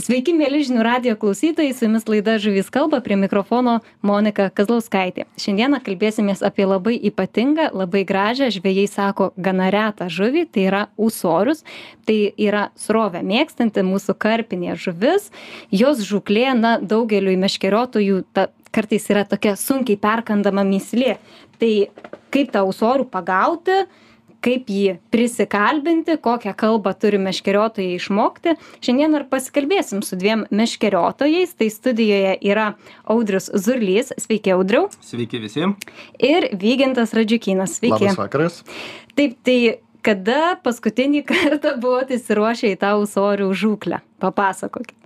Sveiki, 0.00 0.32
mėly 0.32 0.62
žinių 0.64 0.80
radio 0.86 1.12
klausytojai, 1.20 1.74
su 1.76 1.84
jumis 1.84 2.06
laida 2.08 2.38
Žuvys 2.40 2.70
kalba, 2.72 3.02
prie 3.04 3.18
mikrofono 3.20 3.74
Monika 4.00 4.46
Kazlauskaitė. 4.48 5.26
Šiandieną 5.36 5.82
kalbėsimės 5.84 6.40
apie 6.46 6.64
labai 6.64 6.94
ypatingą, 7.10 7.66
labai 7.76 8.00
gražią, 8.08 8.48
žvėjai 8.54 8.86
sako, 8.88 9.26
gana 9.36 9.66
retą 9.74 10.08
žuvį, 10.08 10.46
tai 10.48 10.64
yra 10.70 10.80
ūsorius. 10.96 11.60
Tai 12.08 12.16
yra 12.40 12.70
srovę 12.80 13.20
mėgstanti 13.20 13.84
mūsų 13.84 14.16
karpinė 14.16 14.78
žuvis. 14.80 15.28
Jos 15.68 16.00
žuklė, 16.08 16.54
na, 16.56 16.78
daugeliu 16.80 17.36
meškeriotojų 17.44 18.22
ta, 18.32 18.46
kartais 18.72 19.10
yra 19.12 19.26
tokia 19.28 19.58
sunkiai 19.60 20.00
perkandama 20.00 20.64
myslė. 20.72 21.18
Tai 21.60 21.72
kaip 22.32 22.56
tą 22.56 22.64
ūsorių 22.64 23.10
pagauti, 23.12 23.82
kaip 24.42 24.70
jį 24.72 24.96
prisikalbinti, 25.14 26.16
kokią 26.22 26.54
kalbą 26.58 26.92
turi 26.98 27.20
meškeriotojai 27.22 27.98
išmokti. 27.98 28.56
Šiandien 28.84 29.18
ir 29.18 29.26
pasikalbėsim 29.30 30.02
su 30.06 30.18
dviem 30.18 30.44
meškeriotojais. 30.50 31.54
Tai 31.58 31.68
studijoje 31.72 32.34
yra 32.50 32.72
Audrius 33.04 33.50
Zurlys. 33.54 34.12
Sveiki, 34.20 34.54
Audriu. 34.56 34.88
Sveiki 35.04 35.40
visi. 35.42 35.70
Ir 36.18 36.50
Vygintas 36.58 37.14
Radžiukynas. 37.16 37.78
Sveiki. 37.78 38.08
Labas 38.08 38.20
vakaras. 38.20 38.60
Taip, 39.18 39.38
tai 39.46 39.58
kada 40.02 40.56
paskutinį 40.64 41.22
kartą 41.28 41.76
buvote 41.80 42.18
įsiruošę 42.18 42.74
į 42.74 42.80
tą 42.82 42.96
usorių 43.02 43.48
žūklę? 43.54 44.02
Papasakokit. 44.22 44.98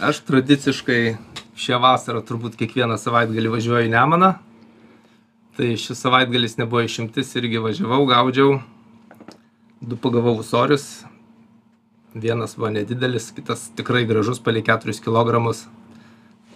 Aš 0.00 0.22
tradiciškai 0.26 1.00
šią 1.60 1.80
vasarą 1.82 2.22
turbūt 2.24 2.56
kiekvieną 2.58 2.96
savaitgalį 3.00 3.50
važiuoju 3.52 3.88
į 3.90 3.92
Nemaną 3.92 4.36
tai 5.56 5.74
šis 5.76 5.98
savaitgalis 5.98 6.56
nebuvo 6.60 6.82
išimtis 6.86 7.34
irgi 7.40 7.62
važiavau 7.62 8.04
gaudžiau. 8.10 8.60
Du 9.80 9.96
pagavau 9.96 10.36
ūsorius. 10.42 10.86
Vienas 12.14 12.56
buvo 12.58 12.72
nedidelis 12.74 13.30
kitas 13.34 13.68
tikrai 13.76 14.04
gražus 14.08 14.42
palei 14.42 14.62
keturis 14.66 15.00
kilogramus. 15.02 15.66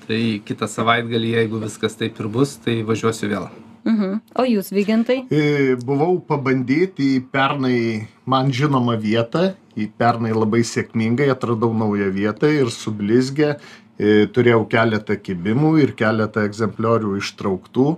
Tai 0.05 0.21
kitą 0.45 0.69
savaitgalį 0.69 1.37
jeigu 1.39 1.61
viskas 1.63 1.97
taip 1.97 2.19
ir 2.21 2.29
bus 2.29 2.59
tai 2.65 2.83
važiuosiu 2.87 3.31
vėl. 3.31 3.47
Mhm. 3.85 4.21
O 4.41 4.45
jūs, 4.49 4.71
Vygintai? 4.73 5.19
E, 5.29 5.77
buvau 5.77 6.17
pabandyti 6.25 7.19
į 7.19 7.23
pernai 7.33 7.79
man 8.25 8.53
žinomą 8.53 8.97
vietą, 9.01 9.51
į 9.77 9.91
pernai 10.01 10.33
labai 10.33 10.63
sėkmingai 10.65 11.29
atradau 11.33 11.73
naują 11.77 12.09
vietą 12.15 12.49
ir 12.49 12.73
sublizgę, 12.73 13.59
e, 13.99 14.25
turėjau 14.33 14.65
keletą 14.73 15.19
kibimų 15.21 15.75
ir 15.83 15.93
keletą 15.99 16.47
egzempliorių 16.49 17.19
ištrauktų 17.21 17.89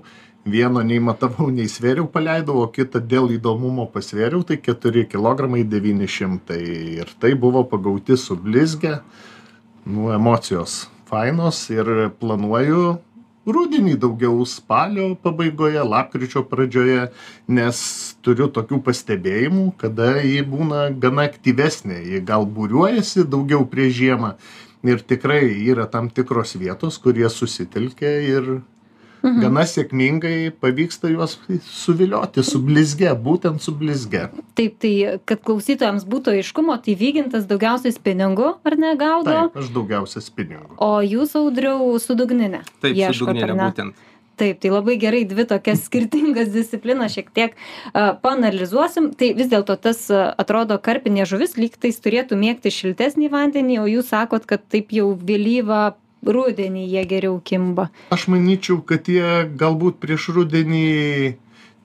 vieno 0.46 0.82
nei 0.86 0.98
matavau 1.02 1.48
nei 1.50 1.66
svėriau 1.70 2.06
paleidau 2.10 2.60
o 2.62 2.66
kitą 2.70 3.02
dėl 3.02 3.32
įdomumo 3.34 3.88
pasvėriau 3.90 4.44
tai 4.46 4.60
keturi 4.62 5.02
kilogramai 5.10 5.64
devyni 5.66 6.06
šimtai 6.06 6.60
ir 7.02 7.10
tai 7.20 7.34
buvo 7.34 7.64
pagauti 7.66 8.14
sublizgę 8.20 9.00
nu 9.86 10.12
emocijos 10.14 10.84
fainos 11.10 11.64
ir 11.74 11.90
planuoju 12.20 12.96
rudenį 13.46 13.96
daugiau 14.02 14.46
spalio 14.46 15.08
pabaigoje 15.22 15.82
lapkričio 15.86 16.44
pradžioje 16.50 17.08
nes 17.58 17.82
turiu 18.22 18.46
tokių 18.46 18.80
pastebėjimų 18.86 19.66
kada 19.82 20.14
ji 20.22 20.46
būna 20.46 20.86
gana 21.02 21.26
aktyvesnė 21.30 21.98
ji 22.06 22.22
gal 22.30 22.46
būriuojasi 22.46 23.26
daugiau 23.34 23.66
prieš 23.74 23.98
žiemą 23.98 24.32
ir 24.86 25.02
tikrai 25.02 25.42
yra 25.66 25.90
tam 25.90 26.10
tikros 26.10 26.54
vietos 26.54 26.98
kur 27.02 27.18
jie 27.18 27.30
susitelkia 27.30 28.14
ir. 28.22 28.50
Gana 29.26 29.64
sėkmingai 29.66 30.52
pavyksta 30.62 31.10
juos 31.10 31.36
suvilioti 31.66 32.44
su 32.46 32.60
blizge, 32.62 33.10
būtent 33.26 33.62
su 33.64 33.74
blizge. 33.76 34.26
Taip, 34.58 34.76
tai 34.82 34.92
kad 35.28 35.42
klausytojams 35.46 36.06
būtų 36.08 36.36
aiškumo, 36.38 36.76
tai 36.84 36.96
vygintas 36.98 37.48
daugiausiai 37.50 37.94
spiningų, 37.96 38.52
ar 38.66 38.78
ne, 38.80 38.94
gaudo? 39.00 39.32
Taip, 39.32 39.62
aš 39.62 39.72
daugiausiai 39.74 40.24
spiningų. 40.24 40.76
O 40.78 40.92
jūs 41.02 41.34
audriau 41.38 41.96
su 42.02 42.18
dugninė? 42.18 42.62
Taip, 42.78 42.92
ieškot, 42.92 43.18
su 43.18 43.30
dugninė 43.32 43.58
būtent. 43.64 44.04
Taip, 44.36 44.58
tai 44.60 44.68
labai 44.68 44.98
gerai 45.00 45.24
dvi 45.24 45.46
tokias 45.48 45.82
skirtingas 45.88 46.50
disciplinas 46.52 47.14
šiek 47.16 47.30
tiek 47.34 47.54
uh, 47.56 48.14
panalizuosim. 48.22 49.10
Tai 49.16 49.32
vis 49.38 49.48
dėlto 49.52 49.78
tas 49.80 50.06
uh, 50.12 50.28
atrodo 50.36 50.76
karpinė 50.78 51.24
žuvis 51.28 51.56
lyg 51.58 51.78
tais 51.80 51.96
turėtų 52.04 52.38
mėgti 52.40 52.72
šiltesnį 52.74 53.30
vandenį, 53.32 53.80
o 53.82 53.86
jūs 53.90 54.12
sakot, 54.12 54.44
kad 54.48 54.66
taip 54.72 54.92
jau 54.94 55.14
vėlyvą 55.16 55.96
rudenį 56.26 56.86
jie 56.90 57.04
geriau 57.08 57.40
kimba? 57.44 57.88
Aš 58.14 58.28
manyčiau, 58.32 58.80
kad 58.86 59.08
jie 59.10 59.46
galbūt 59.58 60.00
prieš 60.02 60.30
rudenį 60.36 61.36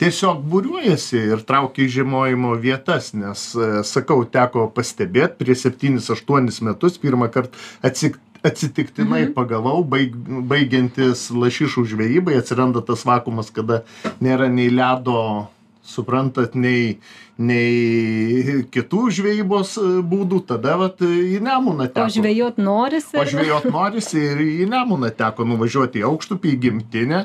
tiesiog 0.02 0.42
būriuojasi 0.50 1.22
ir 1.36 1.46
traukia 1.46 1.86
į 1.86 1.94
žiemojimo 2.00 2.56
vietas, 2.62 3.12
nes, 3.14 3.52
e, 3.54 3.70
sakau, 3.88 4.24
teko 4.26 4.68
pastebėti 4.74 5.38
prieš 5.44 5.68
7-8 5.70 6.62
metus 6.66 6.98
pirmą 7.02 7.30
kartą 7.34 7.58
atsik, 7.86 8.18
atsitiktinai 8.42 9.28
mhm. 9.28 9.34
pagavau, 9.38 9.84
baig, 9.86 10.16
baigiantis 10.50 11.28
lašišų 11.30 11.86
žvejybai, 11.94 12.40
atsiranda 12.42 12.82
tas 12.86 13.06
vakumas, 13.06 13.54
kada 13.54 13.84
nėra 14.24 14.50
nei 14.50 14.72
ledo 14.74 15.48
suprantat 15.84 16.56
nei 16.56 17.00
nei 17.42 18.62
kitų 18.70 19.08
žvejybos 19.18 19.74
e, 19.82 19.86
būdų 20.06 20.44
tada 20.52 20.76
vat 20.78 21.02
į 21.02 21.40
nemuną 21.42 21.88
teko. 21.90 22.06
O 22.06 22.14
žvejot 22.14 22.60
norisi 22.62 23.18
o 23.18 23.26
žvejot 23.26 23.66
norisi 23.72 24.22
ir 24.22 24.44
į 24.46 24.68
nemuną 24.70 25.10
teko 25.18 25.48
nuvažiuoti 25.50 26.04
į 26.04 26.08
aukštupį 26.12 26.54
į 26.54 26.62
gimtinę. 26.68 27.24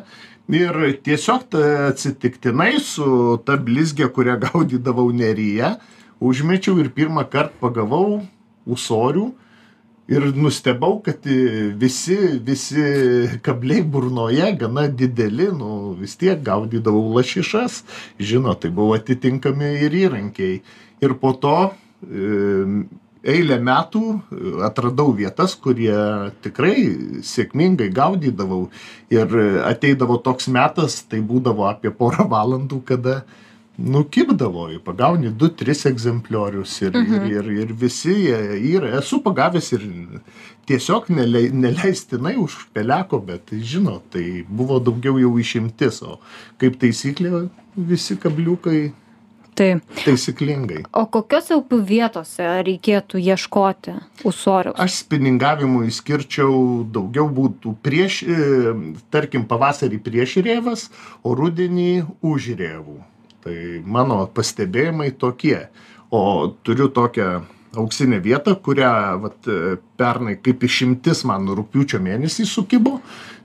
Ir 0.57 0.77
tiesiog 1.03 1.57
atsitiktinai 1.91 2.77
su 2.79 3.37
ta 3.45 3.57
blizge 3.59 4.07
kurią 4.15 4.39
gaudydavau 4.45 5.09
neryje 5.11 5.75
užmečiau 6.23 6.79
ir 6.81 6.93
pirmąkart 6.95 7.59
pagavau 7.61 8.23
ūsorių 8.67 9.27
ir 10.09 10.27
nustebau 10.37 11.01
kad 11.03 11.27
visi 11.81 12.17
visi 12.47 12.85
kabliai 13.43 13.83
burnoje 13.83 14.53
gana 14.61 14.87
dideli 14.89 15.49
nu 15.53 15.97
vis 16.01 16.17
tiek 16.17 16.43
gaudydavau 16.43 17.15
lašišas. 17.17 17.83
Žinot 18.19 18.63
tai 18.63 18.71
buvo 18.71 18.95
atitinkami 18.95 19.73
ir 19.87 19.99
įrankiai. 20.07 20.61
Ir 21.03 21.17
po 21.21 21.33
to 21.43 21.57
eilę 23.27 23.59
metų 23.67 24.03
atradau 24.67 25.11
vietas 25.17 25.57
kur 25.59 25.79
jie 25.81 25.99
tikrai 26.45 26.77
sėkmingai 27.27 27.91
gaudydavau. 27.95 28.69
Ir 29.11 29.35
ateidavo 29.67 30.21
toks 30.23 30.47
metas 30.47 31.03
tai 31.11 31.21
būdavo 31.21 31.67
apie 31.71 31.91
porą 31.91 32.29
valandų 32.31 32.81
kada 32.87 33.25
nu 33.79 34.05
kibdavo 34.05 34.69
pagauni 34.85 35.31
du 35.31 35.49
tris 35.49 35.85
egzempliorius 35.87 36.83
ir 36.83 36.95
ir 36.95 37.03
Mhm. 37.03 37.27
ir 37.31 37.45
ir 37.63 37.73
visi 37.81 38.15
jie 38.15 38.39
yra. 38.77 38.99
Esu 38.99 39.23
pagavęs 39.23 39.73
ir 39.73 39.83
tiesiog 40.67 41.11
nelei 41.11 41.51
neleistinai 41.53 42.37
už 42.37 42.69
peleko 42.75 43.19
bet 43.27 43.51
žinot 43.53 44.03
tai 44.11 44.45
buvo 44.49 44.81
daugiau 44.81 45.19
jau 45.21 45.39
išimtis 45.39 46.03
o 46.03 46.19
kaip 46.59 46.79
taisyklė 46.81 47.49
visi 47.77 48.17
kabliukai 48.17 48.93
taip 49.57 49.81
taisyklingai. 50.05 50.83
O 50.93 51.07
kokiose 51.07 51.55
upių 51.57 51.79
vietose 51.89 52.45
reikėtų 52.67 53.21
ieškoti 53.25 53.95
ūsoriaus? 54.29 54.77
Aš 54.77 54.99
spiningavimui 55.05 55.89
skirčiau 55.91 56.85
daugiau 56.93 57.29
būtų 57.29 57.75
prieš 57.83 58.23
e, 58.23 58.37
tarkim 59.11 59.45
pavasarį 59.49 59.99
prieš 60.05 60.37
rėvas 60.45 60.89
o 61.25 61.35
rudenį 61.35 62.07
už 62.21 62.51
rėvų 62.61 62.99
tai 63.47 63.83
mano 63.87 64.25
pastebėjimai 64.35 65.13
tokie. 65.19 65.69
O 66.11 66.21
turiu 66.67 66.89
tokią 66.95 67.31
auksinę 67.77 68.21
vietą 68.25 68.55
kurią 68.65 68.93
vat 69.23 69.49
pernai 69.99 70.37
kaip 70.43 70.63
išimtis 70.65 71.25
man 71.29 71.49
rugpjūčio 71.59 72.01
mėnesį 72.03 72.47
sukibo 72.49 73.01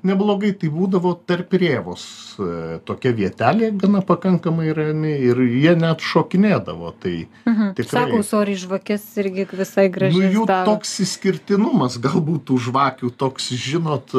neblogai 0.07 0.51
tai 0.57 0.69
būdavo 0.73 1.13
tarp 1.29 1.53
rėvos 1.61 2.03
e, 2.37 2.79
tokia 2.87 3.13
vietelė 3.17 3.71
gana 3.81 4.01
pakankamai 4.05 4.71
rami 4.77 5.13
ir 5.29 5.41
jie 5.45 5.75
net 5.79 6.03
šokinėdavo 6.05 6.93
tai 7.03 7.15
mhm. 7.49 7.73
tikrai 7.79 8.05
sako 8.05 8.21
ūsoriai 8.23 8.61
žvakes 8.63 9.05
irgi 9.23 9.47
visai 9.51 9.87
nu 9.87 9.95
gražiai 9.97 10.31
jų 10.37 10.45
daro 10.49 10.73
toks 10.73 10.93
išskirtinumas 11.05 11.99
galbūt 12.03 12.47
tų 12.49 12.61
žvakių 12.69 13.11
toks 13.21 13.51
žinot 13.65 14.15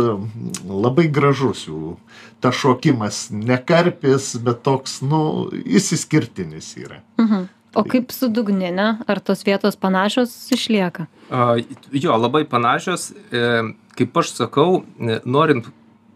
labai 0.67 1.08
gražus 1.12 1.67
jų 1.70 1.96
tas 2.43 2.58
šokimas 2.58 3.28
ne 3.32 3.58
karpis 3.58 4.35
bet 4.43 4.62
toks 4.67 5.00
nu 5.06 5.50
jis 5.52 5.93
išskirtinis 5.99 6.75
yra 6.82 7.02
mhm. 7.20 7.50
O 7.75 7.85
kaip 7.85 8.13
su 8.13 8.29
dugnine 8.29 8.89
ar 9.07 9.21
tos 9.21 9.45
vietos 9.47 9.77
panašios 9.77 10.33
išlieka? 10.53 11.07
A 11.31 11.57
jo 11.93 12.17
labai 12.17 12.45
panašios. 12.49 13.13
E, 13.33 13.63
kaip 13.97 14.17
aš 14.17 14.35
sakau 14.37 14.83
e, 14.83 15.21
norint 15.25 15.69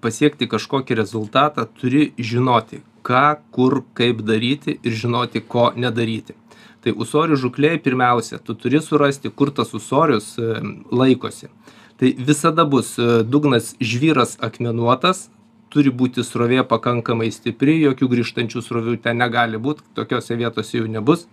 pasiekti 0.04 0.48
kažkokį 0.48 0.98
rezultatą 0.98 1.66
turi 1.80 2.10
žinoti 2.18 2.82
ką 3.06 3.38
kur 3.54 3.82
kaip 3.94 4.24
daryti 4.26 4.78
ir 4.82 4.98
žinoti 5.02 5.42
ko 5.54 5.70
nedaryti. 5.76 6.34
Tai 6.82 6.94
ūsorių 7.02 7.38
žūklėj 7.42 7.78
pirmiausia 7.82 8.38
tu 8.42 8.54
turi 8.54 8.80
surasti 8.82 9.30
kur 9.30 9.52
tas 9.54 9.72
ūsorius 9.74 10.34
e, 10.38 10.50
laikosi. 10.92 11.50
Tai 11.98 12.12
visada 12.28 12.66
bus 12.68 12.94
e, 12.98 13.22
dugnas 13.24 13.74
žvyras 13.80 14.36
akmenuotas 14.48 15.26
turi 15.72 15.90
būti 15.90 16.22
srovė 16.24 16.62
pakankamai 16.68 17.30
stipri 17.34 17.78
jokių 17.82 18.10
grįžtančių 18.12 18.62
srovių 18.62 18.96
ten 19.02 19.18
negali 19.22 19.58
būt 19.58 19.82
tokiose 19.98 20.38
vietose 20.38 20.78
jų 20.78 20.90
nebus 20.98 21.26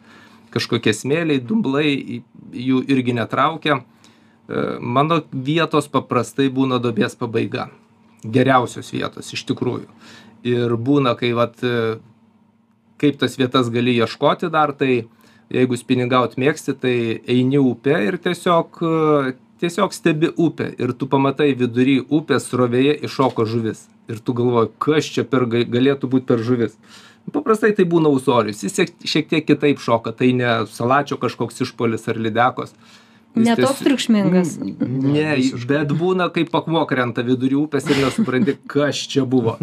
kažkokie 0.53 0.93
smėliai 0.93 1.41
dumblai 1.41 2.21
jų 2.53 2.83
irgi 2.93 3.17
netraukia 3.17 3.81
mano 4.79 5.21
vietos 5.31 5.87
paprastai 5.87 6.49
būna 6.51 6.79
duobės 6.83 7.15
pabaiga. 7.15 7.69
Geriausios 8.23 8.91
vietos 8.93 9.33
iš 9.35 9.43
tikrųjų. 9.49 9.87
Ir 10.47 10.75
būna, 10.75 11.15
kai 11.19 11.33
vat, 11.35 11.59
e, 11.63 11.99
kaip 12.99 13.19
tas 13.19 13.37
vietas 13.39 13.69
gali 13.71 13.95
ieškoti 13.99 14.49
dar, 14.51 14.73
tai 14.73 15.07
jeigu 15.51 15.77
spiningaut 15.79 16.37
mėgsti, 16.39 16.75
tai 16.79 16.95
eini 17.27 17.59
upę 17.59 17.99
ir 18.07 18.17
tiesiog, 18.17 18.79
e, 18.83 19.33
tiesiog 19.59 19.95
stebi 19.95 20.31
upę 20.35 20.73
ir 20.77 20.93
tu 20.93 21.07
pamatai 21.07 21.53
vidury 21.55 21.99
upės 22.01 22.47
srovėje 22.51 22.99
iššoko 23.07 23.45
žuvis. 23.45 23.87
Ir 24.11 24.19
tu 24.19 24.33
galvoji, 24.35 24.71
kas 24.79 25.07
čia 25.07 25.23
per, 25.23 25.47
galėtų 25.47 26.07
būti 26.11 26.27
per 26.27 26.39
žuvis. 26.43 26.75
Paprastai 27.31 27.71
tai 27.77 27.85
būna 27.87 28.11
usorius, 28.11 28.65
jis 28.65 28.75
šiek 29.07 29.29
tiek 29.31 29.45
kitaip 29.47 29.79
šoka, 29.79 30.11
tai 30.11 30.33
ne 30.35 30.65
salačio 30.69 31.15
kažkoks 31.21 31.63
išpolis 31.63 32.09
ar 32.11 32.19
lydekos. 32.19 32.75
Ne 33.33 33.55
toks 33.57 33.79
triukšmingas. 33.81 34.57
Ne, 34.61 35.29
bet 35.69 35.93
būna, 35.97 36.27
kaip 36.33 36.53
akmuo 36.53 36.83
krenta 36.89 37.23
vidury 37.25 37.57
upės 37.57 37.87
ir 37.89 38.03
nesupranti, 38.03 38.57
kas 38.73 38.99
čia 39.09 39.25
buvo. 39.25 39.57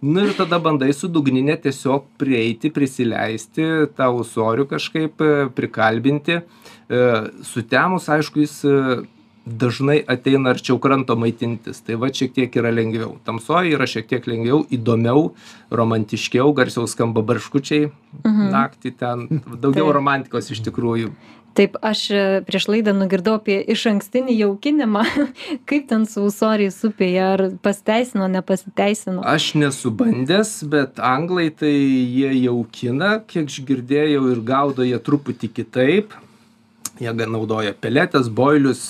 Nu 0.00 0.22
ir 0.24 0.32
tada 0.32 0.56
bandai 0.62 0.94
su 0.96 1.10
dugnine 1.12 1.58
tiesiog 1.60 2.06
prieiti, 2.20 2.70
prisileisti 2.72 3.66
tą 3.98 4.08
usorių 4.22 4.64
kažkaip 4.70 5.20
e, 5.20 5.32
prikalbinti. 5.52 6.38
E, 6.40 7.02
sutemus, 7.44 8.08
aišku, 8.08 8.40
jis 8.46 8.54
e, 8.64 8.78
dažnai 9.46 9.98
ateina 10.08 10.52
arčiau 10.54 10.78
kranto 10.82 11.16
maitintis. 11.16 11.80
Tai 11.86 11.98
va 12.02 12.10
šiek 12.14 12.34
tiek 12.36 12.60
yra 12.60 12.72
lengviau. 12.74 13.16
Tamsoje 13.26 13.74
yra 13.76 13.88
šiek 13.90 14.08
tiek 14.10 14.28
lengviau, 14.30 14.62
įdomiau, 14.72 15.30
romantiškiau, 15.72 16.52
garsiau 16.56 16.88
skamba 16.90 17.24
barškučiai 17.26 17.90
mhm. 17.90 18.48
naktį 18.54 18.94
ten. 19.00 19.28
Daugiau 19.60 19.92
romantikos 19.96 20.52
iš 20.54 20.64
tikrųjų 20.68 21.14
taip 21.54 21.76
aš 21.82 22.02
e, 22.10 22.22
prieš 22.46 22.68
laidą 22.70 22.94
nugirdau 22.96 23.36
apie 23.38 23.58
išankstinį 23.74 24.36
jaukinimą 24.38 25.02
kaip 25.68 25.88
ten 25.90 26.06
su 26.10 26.24
ūsoriais 26.28 26.78
upėje 26.86 27.24
ar 27.26 27.44
pasiteisino 27.64 28.28
nepasiteisino 28.30 29.24
aš 29.34 29.52
nesu 29.60 29.92
bandęs 30.02 30.54
bet 30.72 31.02
anglai 31.02 31.48
tai 31.50 31.74
jie 31.74 32.32
jaukina 32.44 33.18
kiek 33.30 33.50
girdėjau 33.70 34.26
ir 34.34 34.42
gaudo 34.52 34.86
jie 34.86 34.98
truputį 35.06 35.52
kitaip 35.60 36.14
jie 37.00 37.12
naudoja 37.26 37.74
peletes 37.80 38.28
boilius 38.28 38.82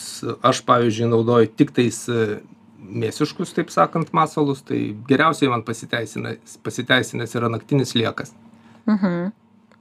aš 0.42 0.62
pavyzdžiui 0.68 1.10
naudoju 1.10 1.50
tiktais 1.56 2.02
e, 2.10 2.40
mėsiškus 2.80 3.54
taip 3.56 3.70
sakant 3.74 4.12
masalus 4.16 4.64
tai 4.66 4.80
geriausiai 5.08 5.50
man 5.52 5.62
pasiteisina 5.66 6.36
pasiteisinęs 6.66 7.36
yra 7.38 7.52
naktinis 7.52 7.94
sliekas 7.94 8.34
mhm. 8.86 9.30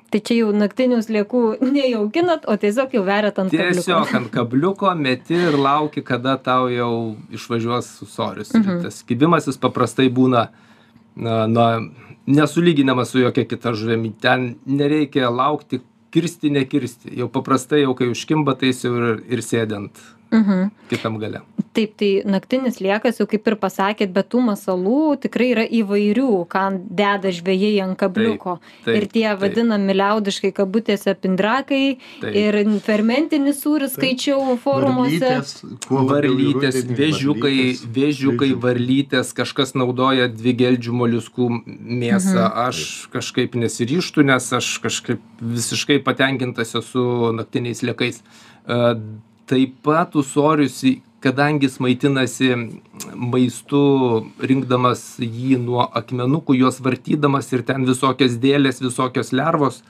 Tai 0.10 0.20
čia 0.26 0.40
jau 0.40 0.50
naktinių 0.58 1.04
sliekų 1.06 1.40
nejaukinat 1.62 2.48
o 2.50 2.56
tiesiog 2.58 2.96
jau 2.98 3.04
veriat 3.06 3.38
ant 3.44 3.52
kabliuko. 3.54 3.76
Tiesiog 3.78 4.14
ant 4.18 4.32
kabliuko 4.34 4.94
meti 4.98 5.38
ir 5.38 5.58
lauki 5.62 6.02
kada 6.06 6.34
tau 6.42 6.66
jau 6.74 6.94
išvažiuos 7.30 7.92
ūsorius 8.08 8.56
ir 8.56 8.64
mhm. 8.64 8.80
tas 8.88 9.04
kibimasis 9.06 9.62
paprastai 9.62 10.08
būna 10.10 10.48
na 11.14 11.44
na 11.52 11.68
nesulyginamas 12.30 13.14
su 13.14 13.22
jokia 13.22 13.46
kita 13.46 13.74
žuvimi. 13.78 14.12
Ten 14.22 14.56
nereikia 14.66 15.30
laukti 15.30 15.82
kirsti 16.14 16.52
nekirsti. 16.54 17.14
Jau 17.20 17.30
paprastai 17.32 17.84
jau 17.84 17.94
kai 17.98 18.10
užkimba 18.14 18.58
tai 18.60 18.74
jis 18.74 18.86
jau 18.88 18.96
ir 18.98 19.24
ir 19.38 19.46
sėdi 19.46 19.78
ant 19.78 20.02
Mhm. 20.32 20.70
Kitam 20.90 21.18
gale. 21.18 21.42
Taip, 21.74 21.94
tai 21.98 22.24
naktinis 22.26 22.80
liekas, 22.82 23.20
jau 23.22 23.26
kaip 23.30 23.46
ir 23.50 23.56
pasakėt, 23.62 24.12
bet 24.14 24.30
tų 24.34 24.42
masalų 24.48 25.20
tikrai 25.22 25.52
yra 25.54 25.66
įvairių, 25.66 26.32
ką 26.50 26.64
deda 26.98 27.32
žvėjai 27.34 27.76
ant 27.86 27.98
kabliuko. 27.98 28.58
Taip, 28.60 28.88
taip, 28.88 28.98
ir 28.98 29.06
tie 29.14 29.26
taip. 29.28 29.42
vadinami 29.44 29.96
liaudiškai 29.98 30.52
kabutėse 30.58 31.14
pindrakai 31.18 32.00
taip. 32.22 32.34
ir 32.42 32.58
fermentinis 32.86 33.62
sūris 33.64 33.96
skaičiau 33.98 34.58
forumuose. 34.62 35.32
Varlytės, 35.90 36.82
vėžiukai, 36.90 37.56
vėžiukai, 38.00 38.52
varlytės, 38.66 39.34
kažkas 39.38 39.74
naudoja 39.78 40.30
dvigeldžių 40.34 41.00
moliuskų 41.04 41.50
mėsą. 41.66 42.50
Mhm. 42.50 42.68
Aš 42.70 42.84
kažkaip 43.14 43.58
nesiryštų, 43.58 44.26
nes 44.30 44.52
aš 44.58 44.76
kažkaip 44.84 45.22
visiškai 45.40 46.02
patenkintas 46.06 46.76
esu 46.82 47.34
naktiniais 47.38 47.86
liekais 47.86 48.24
taip 49.50 49.80
pat 49.86 50.16
ūsorius 50.20 50.82
kadangi 51.24 51.68
jis 51.68 51.80
maitinasi 51.84 52.52
maistu 53.16 53.82
rinkdamas 54.52 55.04
jį 55.20 55.58
nuo 55.64 55.88
akmenukų 56.02 56.56
juos 56.62 56.80
vartydamas 56.84 57.52
ir 57.54 57.66
ten 57.68 57.88
visokios 57.90 58.38
dėlės 58.44 58.80
visokios 58.84 59.34
lervos 59.36 59.82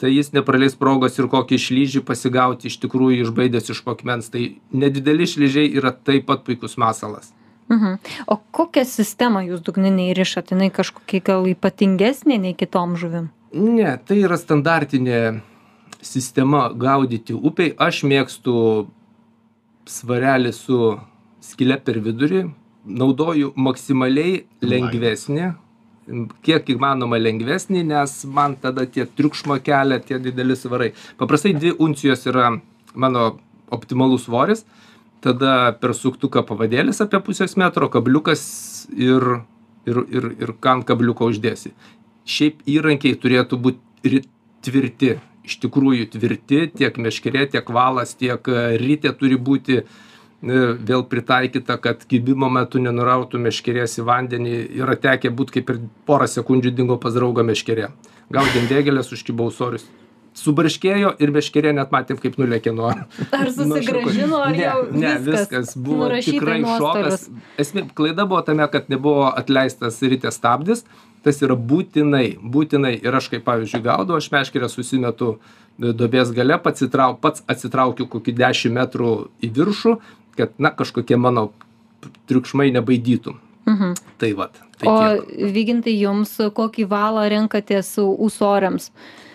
tai 0.00 0.14
jis 0.14 0.32
nepraleis 0.32 0.78
progos 0.80 1.18
ir 1.20 1.28
kokį 1.32 1.58
šlyžį 1.66 2.04
pasigauti 2.08 2.70
iš 2.70 2.78
tikrųjų 2.86 3.26
išbaidęs 3.26 3.74
iš 3.74 3.82
po 3.84 3.98
akmens 3.98 4.32
tai 4.32 4.54
nedideli 4.72 5.28
šlyžiai 5.28 5.74
yra 5.76 5.92
taip 5.92 6.30
pat 6.30 6.46
puikus 6.46 6.78
masalas 6.80 7.34
Mhm. 7.70 7.98
O 8.26 8.34
kokią 8.50 8.82
sistemą 8.84 9.44
jūs 9.46 9.60
dugniniai 9.62 10.14
rišat? 10.18 10.50
Jinai 10.50 10.72
kažkokia 10.74 11.20
gal 11.22 11.46
ypatingesnė 11.46 12.40
nei 12.42 12.54
kitom 12.58 12.96
žuvim? 12.98 13.28
Ne, 13.54 13.92
tai 14.06 14.16
yra 14.24 14.38
standartinė 14.40 15.20
sistema 16.02 16.64
gaudyti 16.74 17.36
upiai. 17.36 17.70
Aš 17.78 18.02
mėgstu 18.10 18.54
svarelį 19.90 20.52
su 20.54 20.78
skyle 21.44 21.78
per 21.82 21.98
vidurį, 22.04 22.44
naudoju 22.86 23.52
maksimaliai 23.56 24.44
lengvesnį, 24.64 25.50
kiek 26.46 26.72
įmanoma 26.74 27.20
lengvesnį, 27.20 27.84
nes 27.90 28.14
man 28.26 28.56
tada 28.60 28.86
tie 28.86 29.06
triukšmo 29.06 29.58
kelia 29.64 30.00
tie 30.02 30.18
dideli 30.22 30.56
svarai. 30.58 30.90
Paprastai 31.20 31.54
dvi 31.56 31.74
uncijos 31.78 32.26
yra 32.30 32.54
mano 32.94 33.38
optimalus 33.70 34.26
svoris, 34.26 34.64
tada 35.22 35.76
per 35.80 35.94
suktuką 35.94 36.42
pavadėlis 36.48 37.02
apie 37.04 37.20
pusės 37.24 37.56
metro, 37.60 37.90
kabliukas 37.92 38.42
ir, 38.96 39.42
ir, 39.86 40.02
ir, 40.08 40.28
ir 40.40 40.54
kam 40.64 40.82
kabliuko 40.86 41.28
uždėsi. 41.30 41.74
Šiaip 42.30 42.64
įrankiai 42.68 43.18
turėtų 43.20 43.58
būti 43.60 44.22
tvirti, 44.64 45.14
iš 45.46 45.58
tikrųjų 45.64 46.10
tvirti 46.14 46.66
tiek 46.76 46.98
meškerė 47.00 47.46
tiek 47.54 47.72
valas 47.72 48.14
tiek 48.18 48.48
e, 48.48 48.64
ritė 48.80 49.12
turi 49.16 49.38
būti 49.40 49.80
e, 49.80 49.84
vėl 50.90 51.06
pritaikyta 51.08 51.78
kad 51.82 52.04
kibimo 52.08 52.50
metu 52.52 52.82
nenurautų 52.82 53.40
meškerės 53.46 53.98
į 54.00 54.06
vandenį. 54.10 54.58
Yra 54.82 54.98
tekę 55.00 55.32
būt 55.32 55.54
kaip 55.56 55.70
per 55.70 55.80
porą 56.08 56.28
sekundžių 56.30 56.74
dingo 56.76 57.00
pas 57.00 57.16
draugą 57.16 57.46
meškerė. 57.46 57.90
Gaudėm 58.30 58.68
vėgėles 58.70 59.10
užkibo 59.16 59.48
ūsorius 59.50 59.88
subarškėjo 60.38 61.12
ir 61.22 61.32
meškerė 61.34 61.72
net 61.76 61.92
matėm 61.94 62.18
kaip 62.22 62.38
nulėkė 62.40 62.72
nuo 62.74 62.90
ar 62.92 63.50
susigrąžino 63.50 64.40
ar 64.44 64.54
ne, 64.54 64.62
jau 64.62 64.80
ne 64.94 65.14
viskas 65.26 65.74
buvo 65.76 66.10
tikrai 66.22 66.60
šokas. 66.64 67.28
esmė 67.60 67.86
klaida 67.94 68.26
buvo 68.30 68.42
tame 68.46 68.66
kad 68.72 68.90
nebuvo 68.92 69.30
atleistas 69.30 70.00
ritės 70.02 70.40
stabdis. 70.40 70.84
Tas 71.20 71.36
yra 71.44 71.52
būtinai 71.52 72.38
būtinai. 72.40 72.94
Ir 73.04 73.12
aš 73.18 73.26
kaip 73.34 73.42
pavyzdžiui 73.44 73.82
gaudau 73.84 74.16
aš 74.16 74.30
meškerę 74.32 74.70
susimetu 74.72 75.34
e, 75.34 75.90
duobės 75.92 76.32
gale 76.32 76.56
patsitrau 76.62 77.18
pats 77.20 77.44
atsitraukiu 77.50 78.06
kokį 78.08 78.36
dešim 78.38 78.78
metrų 78.78 79.12
į 79.44 79.52
viršų 79.58 79.98
kad 80.38 80.54
na 80.56 80.70
kažkokie 80.72 81.18
mano 81.20 81.50
triukšmai 82.30 82.70
nebaidytų. 82.78 83.36
Mhm. 83.68 83.90
tai 84.18 84.32
vat 84.34 84.56
tai 84.80 84.88
o 84.88 84.94
vygintai 85.52 85.92
jums 86.00 86.32
kokį 86.56 86.86
valą 86.88 87.26
renkatės 87.28 87.92
ūsoriams? 88.00 88.88
E, 88.88 89.29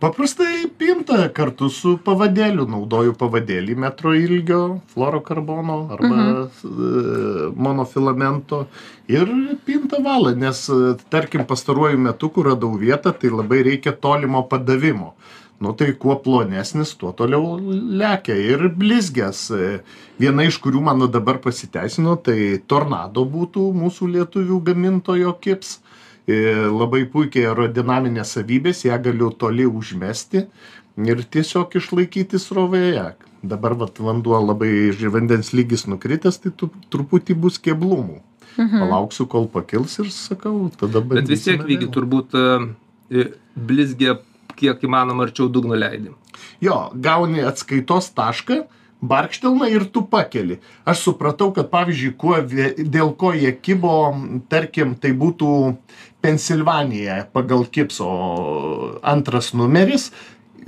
paprastai 0.00 0.68
pinta 0.78 1.26
kartu 1.34 1.68
su 1.72 1.96
pavadėliu, 2.06 2.68
naudoju 2.70 3.16
pavadėlį 3.18 3.74
metro 3.82 4.12
ilgio, 4.14 4.60
fluorokarbono 4.92 5.78
arba 5.96 6.12
mhm. 6.12 7.56
monofilamento 7.58 8.66
ir 9.10 9.32
pinta 9.66 9.98
valą, 10.02 10.36
nes 10.38 10.66
tarkim 11.10 11.46
pastaruoju 11.48 11.98
metu, 11.98 12.30
kur 12.30 12.52
radau 12.52 12.76
vietą, 12.78 13.10
tai 13.10 13.32
labai 13.34 13.64
reikia 13.66 13.96
tolimo 13.96 14.44
padavimo. 14.46 15.14
Nu 15.58 15.72
tai 15.72 15.94
kuo 15.96 16.18
plonesnis, 16.20 16.92
tuo 17.00 17.14
toliau 17.16 17.56
lekia 17.72 18.34
ir 18.36 18.66
blizgės. 18.76 19.46
E, 19.56 19.78
viena 20.20 20.44
iš 20.44 20.58
kurių 20.60 20.82
mano 20.84 21.08
dabar 21.08 21.38
pasiteisino, 21.40 22.18
tai 22.20 22.60
tornado 22.68 23.24
būtų 23.24 23.70
mūsų 23.72 24.10
lietuvių 24.18 24.58
gamintojo 24.68 25.32
kips 26.26 26.72
labai 26.72 27.04
puikiai 27.06 27.46
aerodinaminės 27.46 28.34
savybės, 28.36 28.84
ją 28.84 28.98
galiu 29.02 29.30
toli 29.30 29.66
užmesti 29.66 30.46
ir 31.06 31.22
tiesiog 31.22 31.76
išlaikyti 31.78 32.38
srovėje. 32.38 33.14
Dabar 33.46 33.76
vat, 33.78 33.98
vanduo 34.02 34.38
labai, 34.42 34.90
vandens 35.12 35.52
lygis 35.54 35.86
nukritęs, 35.86 36.40
tai 36.42 36.50
tu, 36.50 36.70
truputį 36.90 37.36
bus 37.38 37.60
keblumų. 37.62 38.22
Mhm. 38.56 38.80
Palauksiu, 38.80 39.26
kol 39.28 39.46
pakils 39.52 39.98
ir 40.00 40.08
sakau, 40.10 40.70
tada 40.74 41.00
bandysime. 41.00 41.20
Bet 41.20 41.28
vis 41.30 41.44
tiek, 41.44 41.62
vygi, 41.62 41.90
turbūt 41.92 42.34
uh, 42.34 43.26
blizgė 43.54 44.16
kiek 44.56 44.80
įmanoma 44.82 45.28
arčiau 45.28 45.50
dugno 45.52 45.76
leidį. 45.76 46.14
Jo, 46.64 46.88
gauni 46.94 47.44
atskaitos 47.44 48.08
tašką, 48.16 48.64
barkštelna 49.00 49.68
ir 49.72 49.86
tu 49.92 50.02
pakeli. 50.10 50.60
Aš 50.88 51.04
supratau, 51.08 51.50
kad 51.56 51.68
pavyzdžiui, 51.72 52.14
kuo, 52.18 52.38
dėl 52.78 53.12
ko 53.18 53.32
jie 53.36 53.52
kibo, 53.60 54.14
tarkim, 54.52 54.94
tai 55.00 55.12
būtų 55.16 55.50
Pensilvanija 56.24 57.26
pagal 57.34 57.66
Kipso 57.70 58.08
antras 59.06 59.52
numeris, 59.54 60.10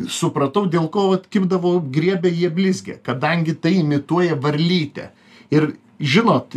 supratau, 0.07 0.69
dėl 0.71 0.87
ko 0.93 1.09
vat, 1.15 1.27
kipdavo 1.33 1.79
griebė 1.83 2.31
jie 2.31 2.51
blizgę, 2.55 2.99
kadangi 3.03 3.57
tai 3.59 3.79
imituoja 3.81 4.39
varlytę. 4.39 5.11
Ir 5.51 5.73
žinot, 6.01 6.55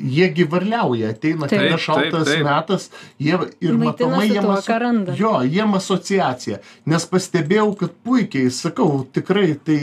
jie 0.00 0.28
gi 0.34 0.44
varliauja, 0.50 1.10
ateina 1.14 1.48
kada 1.50 1.78
šaltas 1.80 2.30
metas, 2.44 2.88
jie 3.18 3.38
ir 3.60 3.78
matomai 3.80 4.28
jiem 4.30 4.46
aso-. 4.54 5.16
Jo, 5.18 5.32
jiem 5.42 5.74
asociacija. 5.78 6.60
Nes 6.86 7.06
pastebėjau, 7.10 7.68
kad 7.80 7.96
puikiai, 8.06 8.50
sakau, 8.54 9.04
tikrai 9.12 9.54
tai 9.66 9.80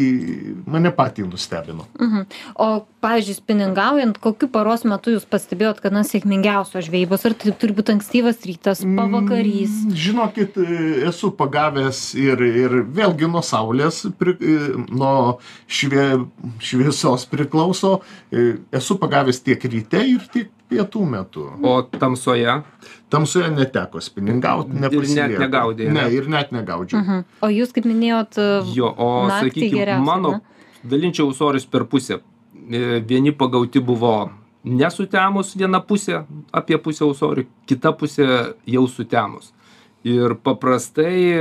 mane 0.70 0.94
patį 0.96 1.28
nustebino. 1.28 1.88
Mhm. 2.00 2.26
O, 2.56 2.70
pavyzdžiui, 3.04 3.38
spiningaujant, 3.42 4.20
kokiu 4.24 4.48
paros 4.52 4.86
metu 4.88 5.12
jūs 5.16 5.26
pastebėjot, 5.28 5.82
kad 5.84 5.96
na 5.96 6.06
sėkmingiausios 6.08 6.88
žvejybos? 6.88 7.26
Ar 7.28 7.36
tai 7.40 7.56
turi 7.60 7.76
būti 7.76 7.96
ankstyvas 7.98 8.40
rytas, 8.48 8.84
pavakarys? 8.86 9.74
Mm, 9.84 9.98
Žinokit, 10.06 10.60
e, 10.62 10.80
esu 11.10 11.34
pagavęs 11.36 12.04
ir, 12.20 12.44
ir 12.64 12.78
vėlgi 12.96 13.28
nuo 13.32 13.44
saulės, 13.44 14.04
pri, 14.20 14.38
nuo 14.88 15.40
švie, 15.68 16.08
šviesos 16.64 17.28
priklauso. 17.32 17.98
E, 18.32 18.54
Esu 18.94 19.00
pagavęs 19.02 19.40
tiek 19.42 19.64
ryte 19.66 20.00
ir 20.06 20.22
tiek 20.30 20.50
pietų 20.70 21.02
metu. 21.10 21.44
O 21.66 21.82
tamsoje? 21.98 22.60
Tamsoje 23.10 23.50
neteko 23.50 24.02
spiningauti, 24.02 24.76
Ir 24.78 25.08
net 25.16 25.40
negaudei, 25.40 25.88
Ne, 25.90 26.04
ne? 26.04 26.12
ir 26.14 26.28
net 26.30 26.52
negaudžiau. 26.52 27.00
Mhm. 27.02 27.24
O 27.42 27.48
jūs, 27.50 27.74
kaip 27.74 27.86
minėjot, 27.86 28.38
Jo, 28.76 28.94
o 28.98 29.28
sakykime, 29.30 29.98
mano 30.04 30.32
ne? 30.32 30.42
dalinčiau 30.84 31.32
ūsorius 31.32 31.66
per 31.70 31.86
pusę. 31.86 32.20
E, 32.70 33.00
Vieni 33.02 33.32
pagauti 33.32 33.80
buvo 33.80 34.30
nesutemus 34.64 35.56
viena 35.58 35.80
pusė, 35.82 36.24
apie 36.54 36.78
pusę 36.78 37.04
ūsorių, 37.06 37.46
kita 37.66 37.92
pusė 37.98 38.54
jau 38.66 38.88
sutemus. 38.88 39.54
Ir 40.04 40.36
paprastai 40.36 41.34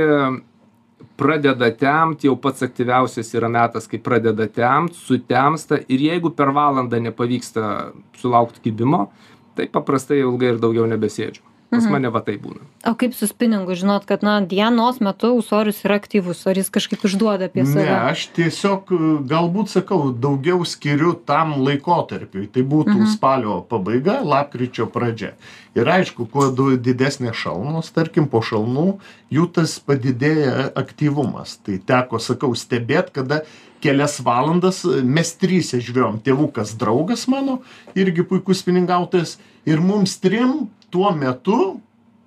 pradeda 1.17 1.69
temt, 1.77 2.23
jau 2.25 2.35
pats 2.39 2.65
aktyviausias 2.65 3.31
yra 3.37 3.49
metas, 3.51 3.87
kai 3.89 3.99
pradeda 4.03 4.47
temt, 4.51 4.97
sutemsta 4.97 5.79
ir 5.87 6.03
jeigu 6.09 6.33
per 6.35 6.53
valandą 6.55 6.99
nepavyksta 7.03 7.93
sulaukti 8.19 8.63
kibimo, 8.67 9.07
tai 9.55 9.67
paprastai 9.71 10.21
ilgai 10.23 10.53
ir 10.55 10.61
daugiau 10.61 10.87
nebesėdžiu. 10.89 11.52
Pas 11.73 11.83
Mhm. 11.83 11.91
mane 11.91 12.09
va 12.13 12.19
tai 12.21 12.35
būna. 12.37 12.61
O 12.85 12.93
kaip 12.93 13.15
su 13.17 13.25
spiningu, 13.25 13.73
žinot, 13.73 14.05
kad, 14.05 14.21
na, 14.21 14.35
dienos 14.45 14.99
metu 15.01 15.31
ūsorius 15.39 15.79
yra 15.87 15.95
aktyvus, 15.97 16.45
ar 16.45 16.53
jis 16.59 16.69
kažkaip 16.69 17.01
išduoda 17.09 17.47
apie 17.49 17.63
Ne, 17.63 17.71
save? 17.73 17.89
aš 18.11 18.27
tiesiog 18.35 18.91
e, 18.93 18.99
galbūt 19.25 19.71
sakau, 19.73 20.11
daugiau 20.13 20.61
skiriu 20.65 21.15
tam 21.25 21.55
laikotarpiui. 21.65 22.45
Tai 22.53 22.61
būtų 22.61 22.93
Mhm. 22.99 23.09
spalio 23.15 23.61
pabaiga, 23.65 24.21
lapkričio 24.23 24.85
pradžia. 24.85 25.31
Ir 25.75 25.85
aišku, 25.89 26.29
kuo 26.29 26.51
didesnė 26.77 27.33
šalnos, 27.33 27.89
tarkim, 27.91 28.27
po 28.29 28.41
šalnų, 28.41 28.99
jų 29.31 29.47
tas 29.53 29.79
padidėja 29.79 30.71
aktyvumas. 30.75 31.57
Tai 31.65 31.79
teko, 31.79 32.19
sakau, 32.19 32.53
stebėti, 32.53 33.11
kada 33.13 33.41
kelias 33.83 34.19
valandas 34.23 34.83
e, 34.87 35.01
mes 35.03 35.33
trys 35.39 35.73
žvėjom, 35.75 36.21
tėvukas 36.23 36.75
draugas 36.79 37.27
mano, 37.31 37.59
irgi 37.99 38.25
puikus 38.27 38.63
piningautojas. 38.65 39.37
Ir 39.67 39.83
mums 39.83 40.15
trim 40.23 40.67
tuo 40.91 41.11
metu 41.15 41.59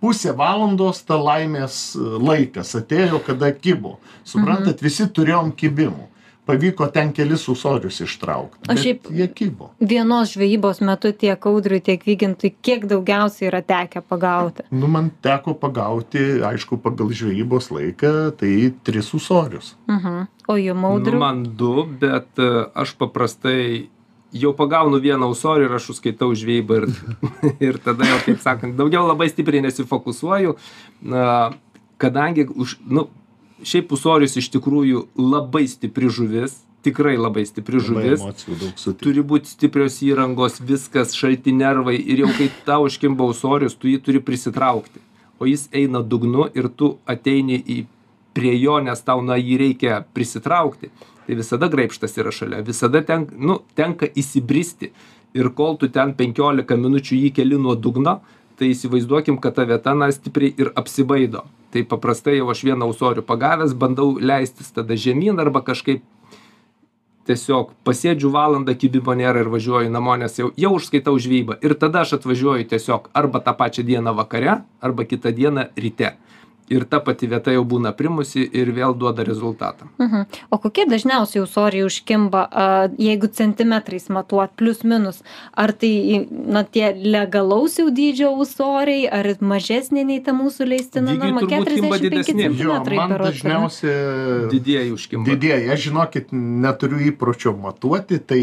pusę 0.00 0.34
valandos 0.36 1.02
ta 1.08 1.18
laimės 1.20 1.96
e, 1.96 2.04
laikas 2.28 2.75
atėjo, 2.80 3.22
kada 3.26 3.52
kibo. 3.54 3.96
Suprantat, 4.26 4.84
visi 4.84 5.08
turėjom 5.08 5.54
kibimų. 5.56 6.10
Pavyko 6.46 6.86
ten 6.94 7.10
kelis 7.12 7.48
usorius 7.50 7.96
ištraukti. 8.04 8.70
O 8.70 8.74
šiaip- 8.78 9.10
Jie 9.10 9.26
kibo. 9.34 9.70
Vienos 9.80 10.30
žvejybos 10.36 10.78
metu 10.86 11.10
tiek 11.12 11.46
audriui, 11.46 11.80
tiek 11.82 12.04
vygintui, 12.06 12.52
kiek 12.62 12.86
daugiausiai 12.86 13.48
yra 13.50 13.62
tekę 13.66 14.00
pagauti? 14.08 14.62
Nu, 14.70 14.86
man 14.86 15.10
teko 15.22 15.54
pagauti, 15.58 16.22
aišku, 16.46 16.78
pagal 16.78 17.10
žvejybos 17.10 17.70
laiką, 17.74 18.12
tai 18.38 18.72
tris 18.86 19.10
usorius. 19.14 19.74
Mhm. 19.90 20.26
O 20.48 20.54
jum 20.56 20.80
Nu, 20.80 20.86
audriu? 20.94 21.18
man 21.18 21.42
du, 21.56 21.82
bet 22.00 22.38
e, 22.38 22.64
aš 22.74 22.94
paprastai 22.94 23.88
jau 24.32 24.52
pagaunu 24.54 25.00
vieną 25.02 25.26
ūsorį 25.34 25.64
ir 25.66 25.74
aš 25.80 25.90
užskaitau 25.96 26.30
žvejybą 26.30 26.76
ir, 26.82 26.86
ir 27.72 27.78
tada 27.82 28.04
jau, 28.06 28.18
kaip 28.24 28.38
sakant, 28.38 28.76
daugiau 28.78 29.02
labai 29.08 29.26
stipriai 29.32 29.62
nesifokusuoju, 29.66 30.54
na, 31.02 31.50
kadangi, 31.98 32.46
už, 32.54 32.78
nu, 32.86 33.08
šiaip 33.64 33.92
ūsorius 33.96 34.36
iš 34.40 34.50
tikrųjų 34.54 35.06
labai 35.20 35.64
stipri 35.70 36.10
žuvis, 36.12 36.58
tikrai 36.86 37.16
labai 37.18 37.46
stipri 37.48 37.80
žuvis. 37.82 38.22
Turi 39.00 39.25
būti 39.26 39.50
stiprios 39.50 39.98
įrangos, 40.06 40.60
viskas, 40.60 41.16
šalti 41.16 41.54
nervai 41.56 41.96
ir 41.98 42.25
jau 42.25 42.30
kai 42.36 42.50
tau 42.68 42.86
užkimba 42.86 43.26
ūsorius, 43.32 43.78
tu 43.78 43.90
jį 43.90 44.00
turi 44.04 44.22
prisitraukti. 44.22 45.02
O 45.40 45.48
jis 45.48 45.66
eina 45.76 46.00
dugnu 46.00 46.46
ir 46.56 46.70
tu 46.72 46.96
ateini 47.08 47.58
į 47.60 47.82
prie 48.36 48.54
jo, 48.60 48.78
nes 48.84 49.02
tau 49.04 49.22
na 49.25 49.36
jį 49.40 49.58
reikia 49.64 50.00
prisitraukti. 50.14 50.92
Tai 51.26 51.34
visada 51.34 51.68
graipštas 51.72 52.14
yra 52.20 52.30
šalia, 52.30 52.62
visada 52.62 53.02
ten, 53.02 53.26
nu, 53.34 53.60
tenka 53.75 54.06
įsibristi. 54.06 54.92
Ir 55.36 55.50
kol 55.52 55.75
tu 55.80 55.88
ten 55.92 56.14
15 56.16 56.78
minučių 56.80 57.16
jį 57.18 57.30
keli 57.36 57.58
nuo 57.60 57.75
dugno, 57.76 58.20
tai 58.58 58.72
įsivaizduokim, 58.72 59.38
kad 59.42 59.56
ta 59.56 59.64
vieta 59.68 59.94
na 59.94 60.10
stipriai 60.12 60.54
ir 60.56 60.72
apsibaido. 60.75 61.44
Tai 61.72 61.82
paprastai 61.88 62.38
jau 62.38 62.50
aš 62.52 62.62
vieną 62.64 62.88
ūsorių 62.92 63.25
pagavęs, 63.26 63.75
bandau 63.76 64.14
leistis 64.20 64.72
tada 64.72 64.96
žemyn 64.96 65.40
arba 65.42 65.62
kažkaip 65.66 66.04
tiesiog 67.26 67.72
pasėdžiu 67.86 68.30
valandą 68.32 68.76
kibimo 68.78 69.14
nėra 69.18 69.42
ir 69.42 69.50
važiuoju 69.50 69.90
namo, 69.90 70.14
nes 70.20 70.38
jau, 70.38 70.52
jau 70.56 70.72
užskaitau 70.78 71.16
žvejybą. 71.18 71.58
Ir 71.66 71.75
tada 71.78 72.04
aš 72.06 72.16
atvažiuoju 72.20 72.68
tiesiog 72.70 73.10
arba 73.18 73.42
tą 73.42 73.56
pačią 73.58 73.84
dieną 73.86 74.14
vakare, 74.16 74.60
arba 74.80 75.04
kitą 75.04 75.34
dieną 75.34 75.68
ryte. 75.76 76.14
Ir 76.73 76.85
ta 76.90 77.00
pati 77.00 77.28
vieta 77.30 77.54
jau 77.54 77.62
būna 77.64 77.92
primusi 77.96 78.42
ir 78.42 78.73
vėl 78.75 78.96
duoda 78.99 79.25
rezultatą. 79.26 79.88
Mhm. 80.02 80.26
O 80.50 80.58
kokie 80.58 80.87
dažniausiai 80.90 81.44
ūsoriai 81.44 81.87
užkimba, 81.87 82.46
a, 82.50 82.66
jeigu 82.99 83.30
centimetrais 83.30 84.08
matuot, 84.11 84.56
plus 84.56 84.82
minus? 84.82 85.23
Ar 85.54 85.73
tai, 85.73 86.26
na, 86.30 86.64
tie 86.64 86.90
legalaus 86.92 87.78
jau 87.78 87.88
dydžio 87.90 88.32
ūsoriai, 88.42 89.06
ar 89.06 89.30
mažesnė 89.40 90.04
nei 90.06 90.20
ta 90.20 90.35
mūsų 90.37 90.66
leistina 90.66 91.14
norma? 91.14 91.46
turbūt 91.46 91.70
kimba 91.73 91.99
45 91.99 92.11
didesni. 92.11 92.49
Jo, 92.61 92.78
man 92.96 93.16
dažniausiai 93.20 94.50
Didieji 94.50 94.92
užkimba. 94.92 95.30
Didieji, 95.30 95.70
aš 95.73 95.85
žinokit, 95.88 96.32
neturiu 96.32 97.00
įpročio 97.11 97.54
matuoti, 97.58 98.18
tai 98.18 98.40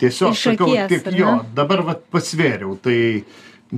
tiesiog 0.00 0.36
Iš 0.36 0.44
sakau, 0.50 0.70
akies, 0.70 0.88
tik 0.92 1.10
ar 1.10 1.18
jo, 1.18 1.34
dabar 1.56 1.82
vat 1.86 2.06
pasvėriau, 2.12 2.76
tai 2.82 2.98